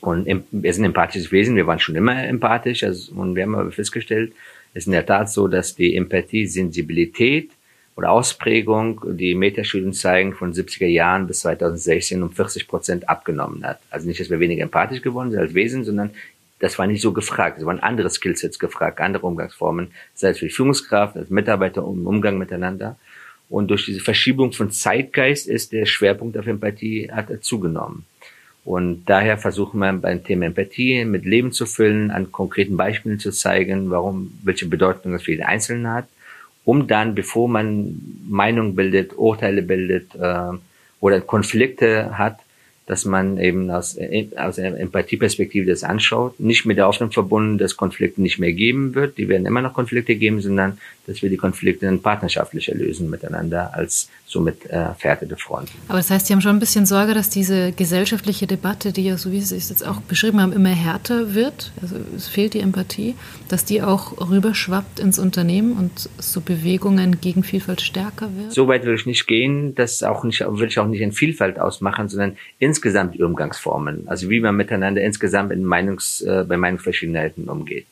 [0.00, 2.84] Und wir sind empathisches Wesen, wir waren schon immer empathisch.
[2.84, 4.32] Also, und wir haben aber festgestellt,
[4.72, 7.50] es ist in der Tat so, dass die Empathie, Sensibilität
[7.96, 13.80] oder Ausprägung, die Metastudien zeigen, von 70er Jahren bis 2016 um 40 Prozent abgenommen hat.
[13.90, 16.10] Also nicht, dass wir weniger empathisch geworden sind als Wesen, sondern
[16.60, 17.58] das war nicht so gefragt.
[17.58, 22.06] Es waren andere Skillsets gefragt, andere Umgangsformen, sei es für die Führungskraft, als Mitarbeiter im
[22.06, 22.96] Umgang miteinander.
[23.48, 28.04] Und durch diese Verschiebung von Zeitgeist ist der Schwerpunkt auf Empathie hat zugenommen.
[28.64, 33.30] Und daher versuchen wir beim Thema Empathie mit Leben zu füllen, an konkreten Beispielen zu
[33.30, 36.06] zeigen, warum, welche Bedeutung das für den Einzelnen hat,
[36.64, 40.52] um dann, bevor man Meinung bildet, Urteile bildet äh,
[41.00, 42.38] oder Konflikte hat,
[42.90, 43.96] dass man eben aus,
[44.36, 48.96] aus einer Empathieperspektive das anschaut, nicht mit der Hoffnung verbunden, dass Konflikte nicht mehr geben
[48.96, 53.08] wird, die werden immer noch Konflikte geben, sondern dass wir die Konflikte dann partnerschaftlicher lösen
[53.08, 55.72] miteinander als so mit äh, verhärtete Fronten.
[55.88, 59.18] Aber das heißt, Sie haben schon ein bisschen Sorge, dass diese gesellschaftliche Debatte, die ja,
[59.18, 62.60] so wie Sie es jetzt auch beschrieben haben, immer härter wird, also es fehlt die
[62.60, 63.16] Empathie,
[63.48, 68.52] dass die auch rüberschwappt ins Unternehmen und so Bewegungen gegen Vielfalt stärker wird?
[68.52, 71.58] So weit will ich nicht gehen, das auch nicht, will ich auch nicht in Vielfalt
[71.58, 77.48] ausmachen, sondern insgesamt die Umgangsformen, also wie man miteinander insgesamt in Meinungs, äh, bei Meinungsverschiedenheiten
[77.48, 77.86] umgeht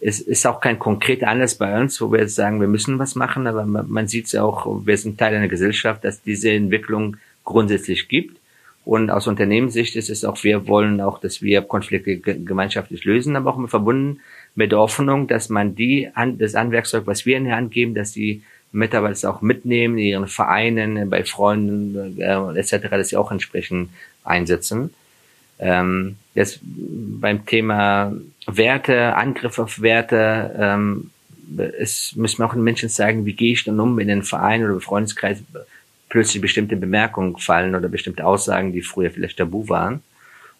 [0.00, 3.14] es ist auch kein konkreter Anlass bei uns, wo wir jetzt sagen, wir müssen was
[3.14, 8.08] machen, aber man, sieht es auch, wir sind Teil einer Gesellschaft, dass diese Entwicklung grundsätzlich
[8.08, 8.38] gibt.
[8.86, 13.50] Und aus Unternehmenssicht ist es auch, wir wollen auch, dass wir Konflikte gemeinschaftlich lösen, aber
[13.50, 14.20] auch verbunden
[14.54, 18.12] mit der Hoffnung, dass man die, das Anwerkzeug, was wir in die Hand geben, dass
[18.12, 18.42] die
[18.72, 23.90] Mitarbeiter es auch mitnehmen, in ihren Vereinen, bei Freunden äh, etc., dass sie auch entsprechend
[24.24, 24.94] einsetzen.
[25.58, 28.14] Ähm, jetzt beim Thema
[28.46, 31.10] Werte, Angriff auf Werte, ähm,
[31.78, 34.64] es müssen wir auch den Menschen zeigen, wie gehe ich dann um in den Verein
[34.64, 35.42] oder Freundeskreis
[36.08, 40.02] plötzlich bestimmte Bemerkungen fallen oder bestimmte Aussagen, die früher vielleicht tabu waren.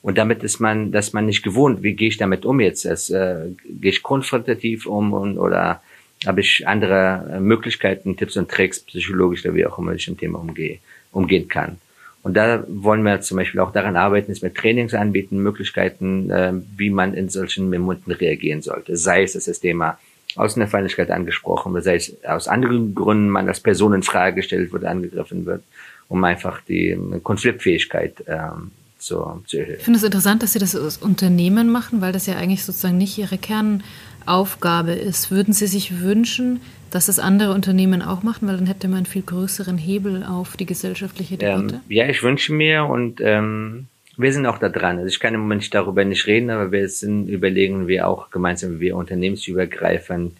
[0.03, 2.85] Und damit ist man, dass man nicht gewohnt, wie gehe ich damit um jetzt?
[2.85, 5.83] Äh, gehe ich konfrontativ um und, oder
[6.27, 10.39] habe ich andere Möglichkeiten, Tipps und Tricks, psychologisch oder wie auch immer ich im Thema
[10.39, 10.79] umgehe,
[11.13, 11.79] umgehen kann.
[12.23, 16.53] Und da wollen wir zum Beispiel auch daran arbeiten, dass wir Trainings anbieten, Möglichkeiten, äh,
[16.77, 18.97] wie man in solchen Momenten reagieren sollte.
[18.97, 19.99] Sei es, dass das Thema
[20.37, 24.85] Außenfeindlichkeit angesprochen wird, sei es aus anderen Gründen man als Person in Frage gestellt wird,
[24.85, 25.63] angegriffen wird,
[26.09, 29.77] um einfach die Konfliktfähigkeit ähm, zu, zu erhöhen.
[29.79, 32.99] Ich finde es interessant, dass Sie das als Unternehmen machen, weil das ja eigentlich sozusagen
[32.99, 35.31] nicht Ihre Kernaufgabe ist.
[35.31, 36.61] Würden Sie sich wünschen,
[36.91, 40.57] dass es andere Unternehmen auch machen, weil dann hätte man einen viel größeren Hebel auf
[40.57, 41.77] die gesellschaftliche Debatte?
[41.77, 43.87] Ähm, ja, ich wünsche mir und ähm,
[44.17, 44.99] wir sind auch da dran.
[44.99, 48.77] Also ich kann im Moment darüber nicht reden, aber wir sind überlegen wir auch gemeinsam,
[48.77, 50.37] wie wir unternehmensübergreifend,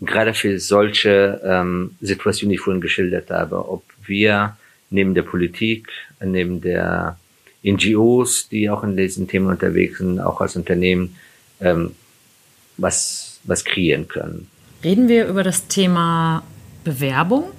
[0.00, 4.56] gerade für solche ähm, Situationen, die ich vorhin geschildert habe, ob wir
[4.90, 5.88] neben der Politik,
[6.20, 7.16] neben der
[7.64, 11.16] NGOs, die auch in diesen Themen unterwegs sind, auch als Unternehmen
[11.60, 11.94] ähm,
[12.76, 14.48] was, was kreieren können.
[14.84, 16.42] Reden wir über das Thema
[16.84, 17.50] Bewerbung.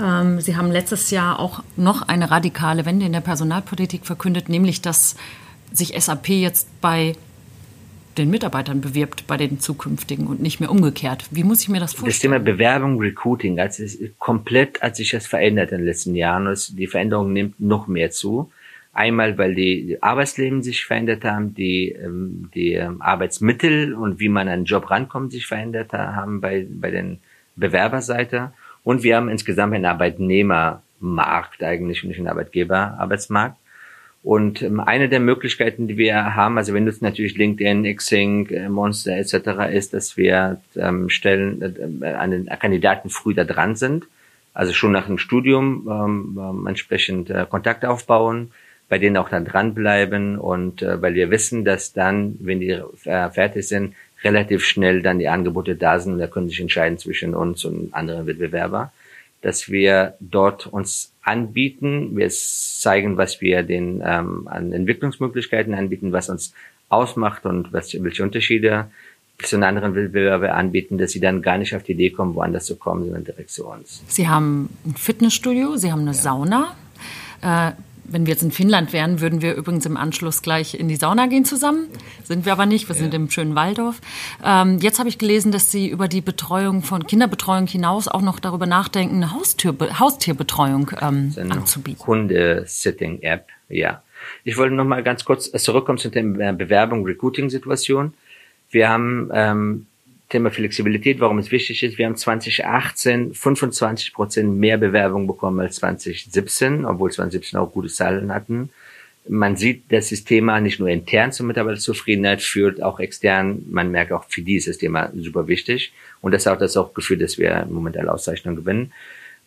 [0.00, 4.80] Ähm, Sie haben letztes Jahr auch noch eine radikale Wende in der Personalpolitik verkündet, nämlich
[4.80, 5.16] dass
[5.72, 7.16] sich SAP jetzt bei
[8.18, 11.24] den Mitarbeitern bewirbt, bei den zukünftigen und nicht mehr umgekehrt.
[11.30, 12.10] Wie muss ich mir das vorstellen?
[12.10, 13.82] Das Thema Bewerbung, Recruiting, also
[14.18, 16.46] komplett hat sich das verändert in den letzten Jahren.
[16.46, 18.50] Und die Veränderung nimmt noch mehr zu.
[18.94, 24.48] Einmal, weil die Arbeitsleben sich verändert haben, die, ähm, die ähm, Arbeitsmittel und wie man
[24.48, 27.18] an einen Job rankommt sich verändert haben bei, bei den
[27.56, 28.52] Bewerberseite.
[28.84, 33.56] Und wir haben insgesamt einen Arbeitnehmermarkt eigentlich, nicht einen Arbeitgeberarbeitsmarkt.
[34.22, 38.68] Und ähm, eine der Möglichkeiten, die wir haben, also wir nutzen natürlich LinkedIn, Xing, äh,
[38.68, 44.06] Monster etc., ist, dass wir ähm, Stellen äh, an den Kandidaten früh da dran sind.
[44.54, 45.88] Also schon nach dem Studium
[46.38, 48.52] ähm, entsprechend äh, Kontakt aufbauen,
[48.92, 53.30] bei denen auch dann dranbleiben und äh, weil wir wissen, dass dann, wenn die äh,
[53.30, 57.34] fertig sind, relativ schnell dann die Angebote da sind und da können sich entscheiden zwischen
[57.34, 58.92] uns und anderen Wettbewerber,
[59.40, 62.14] dass wir dort uns anbieten.
[62.18, 66.52] Wir zeigen, was wir den ähm, an Entwicklungsmöglichkeiten anbieten, was uns
[66.90, 68.90] ausmacht und was, welche Unterschiede
[69.42, 72.66] zu einen anderen Wettbewerber anbieten, dass sie dann gar nicht auf die Idee kommen, woanders
[72.66, 74.02] zu kommen, sondern direkt zu uns.
[74.06, 76.12] Sie haben ein Fitnessstudio, Sie haben eine ja.
[76.12, 76.76] Sauna.
[77.40, 77.72] Äh,
[78.04, 81.26] wenn wir jetzt in Finnland wären, würden wir übrigens im Anschluss gleich in die Sauna
[81.26, 81.88] gehen zusammen.
[82.24, 84.00] Sind wir aber nicht, wir sind im schönen Waldorf.
[84.44, 88.40] Ähm, jetzt habe ich gelesen, dass Sie über die Betreuung von Kinderbetreuung hinaus auch noch
[88.40, 92.06] darüber nachdenken, eine Haustür, Haustierbetreuung ähm, eine anzubieten.
[92.06, 94.02] Hunde-Sitting-App, ja.
[94.44, 98.14] Ich wollte noch mal ganz kurz zurückkommen zu der Bewerbung, Recruiting-Situation.
[98.70, 99.86] Wir haben ähm,
[100.32, 101.98] Thema Flexibilität, warum es wichtig ist.
[101.98, 108.32] Wir haben 2018 25 Prozent mehr Bewerbungen bekommen als 2017, obwohl 2017 auch gute Zahlen
[108.34, 108.70] hatten.
[109.28, 113.62] Man sieht, dass das Thema nicht nur intern zur Mitarbeiterzufriedenheit führt, auch extern.
[113.70, 115.92] Man merkt auch, für die ist das Thema super wichtig.
[116.22, 118.92] Und das hat das auch geführt, dass wir im Moment alle Auszeichnungen gewinnen.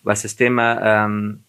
[0.04, 1.40] Was das Thema ähm,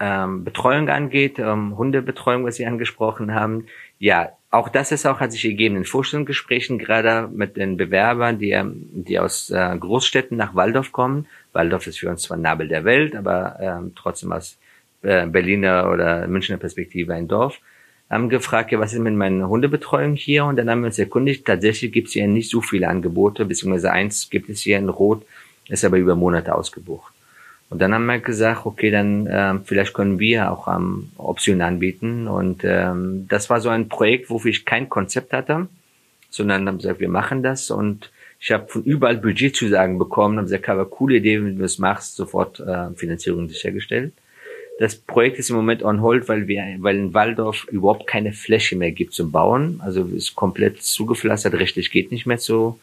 [0.00, 3.66] ähm, Betreuung angeht, ähm, Hundebetreuung, was Sie angesprochen haben,
[3.98, 8.58] ja, auch das ist auch, hat sich gegeben in Vorstellungsgesprächen, gerade mit den Bewerbern, die,
[8.64, 11.26] die aus äh, Großstädten nach Waldorf kommen.
[11.52, 14.58] Waldorf ist für uns zwar Nabel der Welt, aber ähm, trotzdem aus
[15.02, 17.60] äh, Berliner oder Münchner Perspektive ein Dorf.
[18.08, 20.44] Haben gefragt, ja, was ist mit meiner Hundebetreuung hier?
[20.44, 23.92] Und dann haben wir uns erkundigt, tatsächlich gibt es hier nicht so viele Angebote, beziehungsweise
[23.92, 25.26] eins gibt es hier in Rot,
[25.68, 27.12] ist aber über Monate ausgebucht.
[27.68, 32.28] Und dann haben wir gesagt, okay, dann äh, vielleicht können wir auch ähm, Optionen anbieten.
[32.28, 35.68] Und ähm, das war so ein Projekt, wofür ich kein Konzept hatte,
[36.30, 37.70] sondern haben gesagt, wir machen das.
[37.70, 41.78] Und ich habe von überall Budgetzusagen bekommen, haben gesagt, aber coole Idee, wenn du das
[41.78, 44.12] machst, sofort äh, Finanzierung sichergestellt.
[44.78, 48.76] Das Projekt ist im Moment on hold, weil wir, weil in Waldorf überhaupt keine Fläche
[48.76, 49.80] mehr gibt zum Bauen.
[49.82, 52.78] Also ist komplett zugepflastert, rechtlich geht nicht mehr so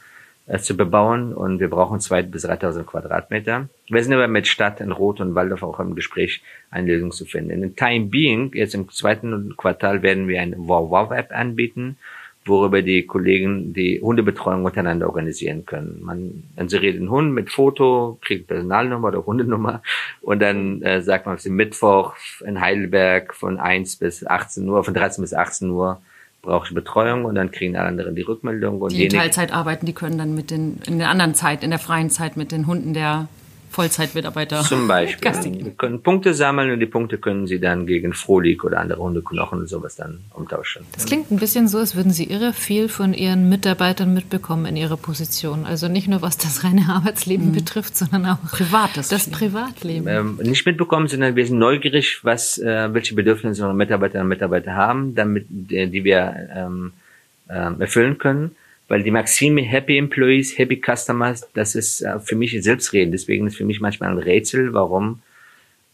[0.45, 3.69] äh, zu bebauen und wir brauchen 2.000 bis 3.000 Quadratmeter.
[3.87, 7.25] Wir sind aber mit Stadt in Rot und Waldorf auch im Gespräch, eine Lösung zu
[7.25, 7.51] finden.
[7.51, 11.97] In dem Time Being, jetzt im zweiten Quartal werden wir eine Wow-Wow-App anbieten,
[12.45, 16.01] worüber die Kollegen die Hundebetreuung untereinander organisieren können.
[16.01, 19.81] Man inseriert den Hund mit Foto, kriegt Personalnummer oder Hundenummer
[20.21, 22.15] und dann äh, sagt man, es ist Mittwoch
[22.45, 26.01] in Heidelberg von 1 bis 18 Uhr, von 13 bis 18 Uhr
[26.43, 28.79] brauche ich Betreuung und dann kriegen alle anderen die Rückmeldung.
[28.79, 31.71] Und die in Teilzeit arbeiten, die können dann mit den, in der anderen Zeit, in
[31.71, 33.27] der freien Zeit mit den Hunden der
[33.73, 34.61] Vollzeitmitarbeiter.
[34.61, 35.31] Zum Beispiel.
[35.65, 39.59] Wir können Punkte sammeln und die Punkte können Sie dann gegen Frohlig oder andere Hundeknochen
[39.59, 40.85] und sowas dann umtauschen.
[40.93, 44.77] Das klingt ein bisschen so, als würden Sie irre viel von Ihren Mitarbeitern mitbekommen in
[44.77, 45.65] Ihrer Position.
[45.65, 47.53] Also nicht nur was das reine Arbeitsleben mhm.
[47.53, 49.07] betrifft, sondern auch Privates.
[49.07, 50.07] Das Privatleben.
[50.07, 54.75] Ähm, nicht mitbekommen, sondern wir sind neugierig, was, äh, welche Bedürfnisse unsere Mitarbeiterinnen und Mitarbeiter
[54.75, 56.93] haben, damit, die, die wir ähm,
[57.47, 58.55] äh, erfüllen können
[58.93, 63.11] weil die Maxime Happy Employees, Happy Customers, das ist äh, für mich selbstredend.
[63.11, 65.23] Deswegen ist für mich manchmal ein Rätsel, warum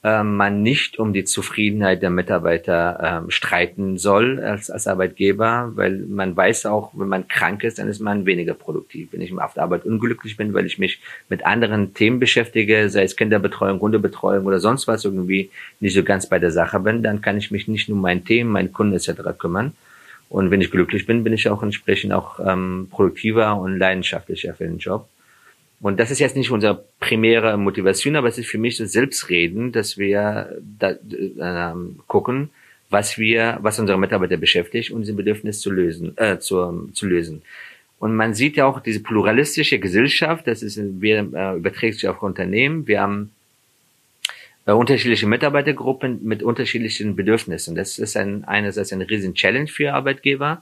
[0.04, 5.95] äh, man nicht um die Zufriedenheit der Mitarbeiter äh, streiten soll als, als Arbeitgeber, weil
[6.10, 9.14] man weiß auch, wenn man krank ist, dann ist man weniger produktiv.
[9.14, 13.04] Wenn ich auf der Arbeit unglücklich bin, weil ich mich mit anderen Themen beschäftige, sei
[13.04, 17.22] es Kinderbetreuung, Hundebetreuung oder sonst was irgendwie nicht so ganz bei der Sache bin, dann
[17.22, 19.22] kann ich mich nicht nur um mein Themen, meinen Kunden etc.
[19.38, 19.72] kümmern.
[20.30, 24.66] Und wenn ich glücklich bin, bin ich auch entsprechend auch ähm, produktiver und leidenschaftlicher für
[24.66, 25.10] den Job.
[25.82, 29.72] Und das ist jetzt nicht unsere primäre Motivation, aber es ist für mich so Selbstreden,
[29.72, 31.74] dass wir da, äh,
[32.08, 32.50] gucken,
[32.90, 37.42] was wir, was unsere Mitarbeiter beschäftigt, um diese Bedürfnis zu lösen, äh, zu, zu lösen.
[37.98, 42.22] Und man sieht ja auch diese pluralistische Gesellschaft, das ist, wir, äh, überträgt sich auf
[42.22, 42.88] Unternehmen.
[42.88, 43.32] Wir haben
[44.76, 47.76] unterschiedliche Mitarbeitergruppen mit unterschiedlichen Bedürfnissen.
[47.76, 50.62] Das ist ein, einerseits eine riesen Challenge für Arbeitgeber,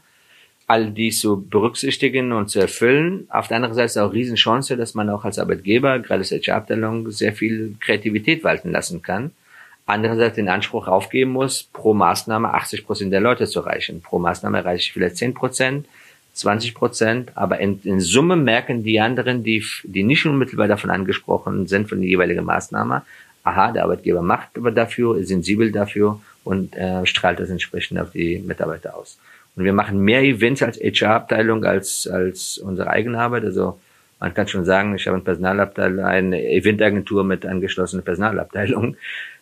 [0.68, 3.28] all dies zu berücksichtigen und zu erfüllen.
[3.30, 7.10] Auf der anderen Seite auch riesen Chance, dass man auch als Arbeitgeber, gerade als HR-Abteilung,
[7.12, 9.32] sehr viel Kreativität walten lassen kann.
[9.86, 14.02] Andererseits den Anspruch aufgeben muss, pro Maßnahme 80 Prozent der Leute zu erreichen.
[14.02, 15.88] Pro Maßnahme erreiche ich vielleicht 10 Prozent,
[16.34, 21.68] 20 Prozent, aber in, in Summe merken die anderen, die, die nicht unmittelbar davon angesprochen
[21.68, 23.04] sind, von der jeweiligen Maßnahme,
[23.48, 28.12] aha, der Arbeitgeber macht aber dafür, ist sensibel dafür und äh, strahlt das entsprechend auf
[28.12, 29.18] die Mitarbeiter aus.
[29.56, 33.44] Und wir machen mehr Events als HR-Abteilung als, als unsere eigene Arbeit.
[33.44, 33.80] Also
[34.20, 38.98] man kann schon sagen, ich habe eine Personalabteilung, eine Eventagentur mit angeschlossener Personalabteilung.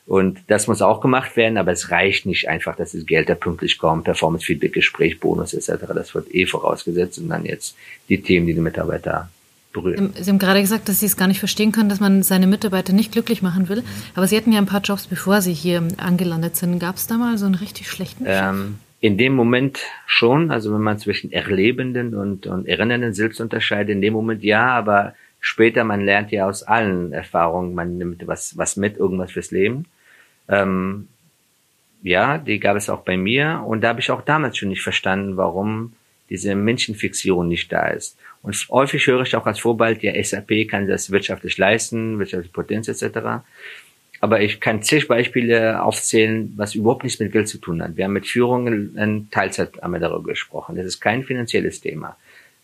[0.07, 3.35] Und das muss auch gemacht werden, aber es reicht nicht einfach, dass das Geld da
[3.35, 5.83] pünktlich kommt, Performance-Feedback-Gespräch, Bonus etc.
[5.93, 7.75] Das wird eh vorausgesetzt und dann jetzt
[8.07, 9.29] die Themen, die die Mitarbeiter
[9.75, 10.13] berühren.
[10.19, 12.93] Sie haben gerade gesagt, dass Sie es gar nicht verstehen können, dass man seine Mitarbeiter
[12.93, 13.83] nicht glücklich machen will.
[14.15, 16.79] Aber Sie hatten ja ein paar Jobs, bevor Sie hier angelandet sind.
[16.79, 20.49] Gab es da mal so einen richtig schlechten ähm, In dem Moment schon.
[20.49, 25.13] Also wenn man zwischen Erlebenden und, und Erinnernden selbst unterscheidet, in dem Moment ja, aber
[25.39, 29.85] später, man lernt ja aus allen Erfahrungen, man nimmt was, was mit, irgendwas fürs Leben.
[30.47, 31.07] Ähm,
[32.01, 33.63] ja, die gab es auch bei mir.
[33.65, 35.93] Und da habe ich auch damals schon nicht verstanden, warum
[36.29, 38.17] diese Menschenfixierung nicht da ist.
[38.45, 42.87] Und häufig höre ich auch als Vorbild, ja, SAP kann das wirtschaftlich leisten, wirtschaftliche Potenz
[42.87, 43.43] etc.
[44.21, 47.97] Aber ich kann zig Beispiele aufzählen, was überhaupt nichts mit Geld zu tun hat.
[47.97, 50.75] Wir haben mit Führungen in Teilzeit haben darüber gesprochen.
[50.75, 52.17] Das ist kein finanzielles Thema.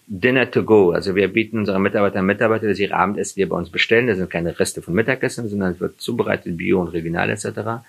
[0.05, 0.91] Dinner to go.
[0.91, 4.05] Also wir bieten unseren Mitarbeitern und Mitarbeitern, dass ihre Abendessen hier bei uns bestellen.
[4.05, 7.81] Das sind keine Reste von Mittagessen, sondern es wird zubereitet, bio und regional etc.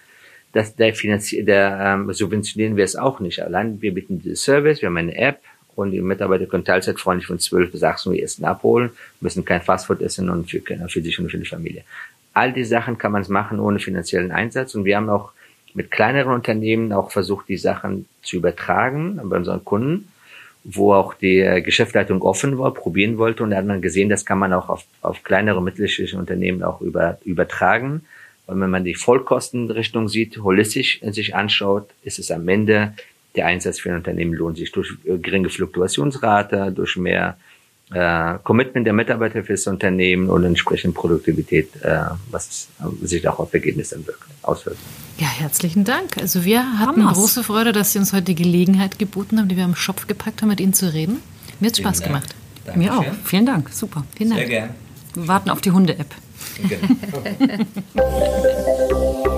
[0.54, 3.42] Das, der, finanziell, der ähm, subventionieren wir es auch nicht.
[3.42, 5.40] Allein wir bieten diese Service, wir haben eine App,
[5.76, 10.00] und die Mitarbeiter können teilzeitfreundlich von 12 bis 18 Uhr Essen abholen, müssen kein Fastfood
[10.00, 11.84] essen und für, für sich und für die Familie.
[12.34, 15.32] All die Sachen kann man machen ohne finanziellen Einsatz und wir haben auch
[15.74, 20.08] mit kleineren Unternehmen auch versucht, die Sachen zu übertragen bei unseren Kunden,
[20.64, 24.38] wo auch die Geschäftsleitung offen war, probieren wollte und da hat man gesehen, das kann
[24.38, 28.02] man auch auf, auf kleinere mittelständische Unternehmen auch über, übertragen.
[28.46, 32.94] Und wenn man die Vollkostenrichtung sieht, holistisch in sich anschaut, ist es am Ende
[33.34, 37.36] der Einsatz für ein Unternehmen lohnt sich durch äh, geringe Fluktuationsrate, durch mehr
[37.92, 42.68] äh, Commitment der Mitarbeiter fürs Unternehmen und entsprechend Produktivität, äh, was
[43.02, 44.78] sich auch auf Ergebnisse wirkt, auswirkt.
[45.18, 46.16] Ja, herzlichen Dank.
[46.18, 47.18] Also wir hatten Hamas.
[47.18, 50.42] große Freude, dass Sie uns heute die Gelegenheit geboten haben, die wir am Schopf gepackt
[50.42, 51.18] haben, mit Ihnen zu reden.
[51.60, 52.08] Mir hat Spaß Dank.
[52.08, 52.34] gemacht.
[52.64, 52.94] Dankeschön.
[52.94, 53.04] Mir auch.
[53.24, 53.68] Vielen Dank.
[53.70, 54.04] Super.
[54.16, 54.40] Vielen Dank.
[54.40, 54.74] Sehr gerne.
[55.14, 56.14] Wir warten auf die Hunde-App.
[56.68, 56.88] Genau.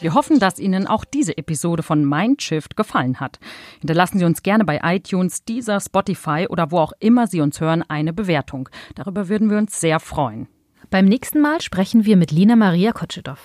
[0.00, 3.38] Wir hoffen, dass Ihnen auch diese Episode von Mindshift gefallen hat.
[3.80, 7.82] Hinterlassen Sie uns gerne bei iTunes, Deezer, Spotify oder wo auch immer Sie uns hören
[7.88, 8.68] eine Bewertung.
[8.94, 10.48] Darüber würden wir uns sehr freuen.
[10.90, 13.38] Beim nächsten Mal sprechen wir mit Lina Maria Kotschedow.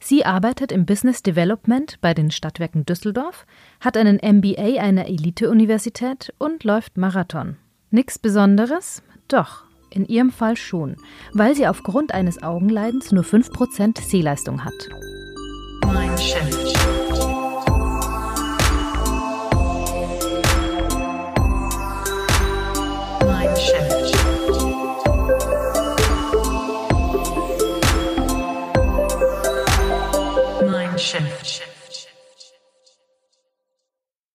[0.00, 3.46] Sie arbeitet im Business Development bei den Stadtwerken Düsseldorf,
[3.78, 7.56] hat einen MBA einer Elite-Universität und läuft Marathon.
[7.90, 9.02] Nichts Besonderes?
[9.28, 10.96] Doch, in ihrem Fall schon,
[11.32, 14.88] weil sie aufgrund eines Augenleidens nur 5% Sehleistung hat.
[15.86, 16.76] Mindshift.
[23.26, 24.16] Mindshift.
[30.62, 31.69] Mindshift.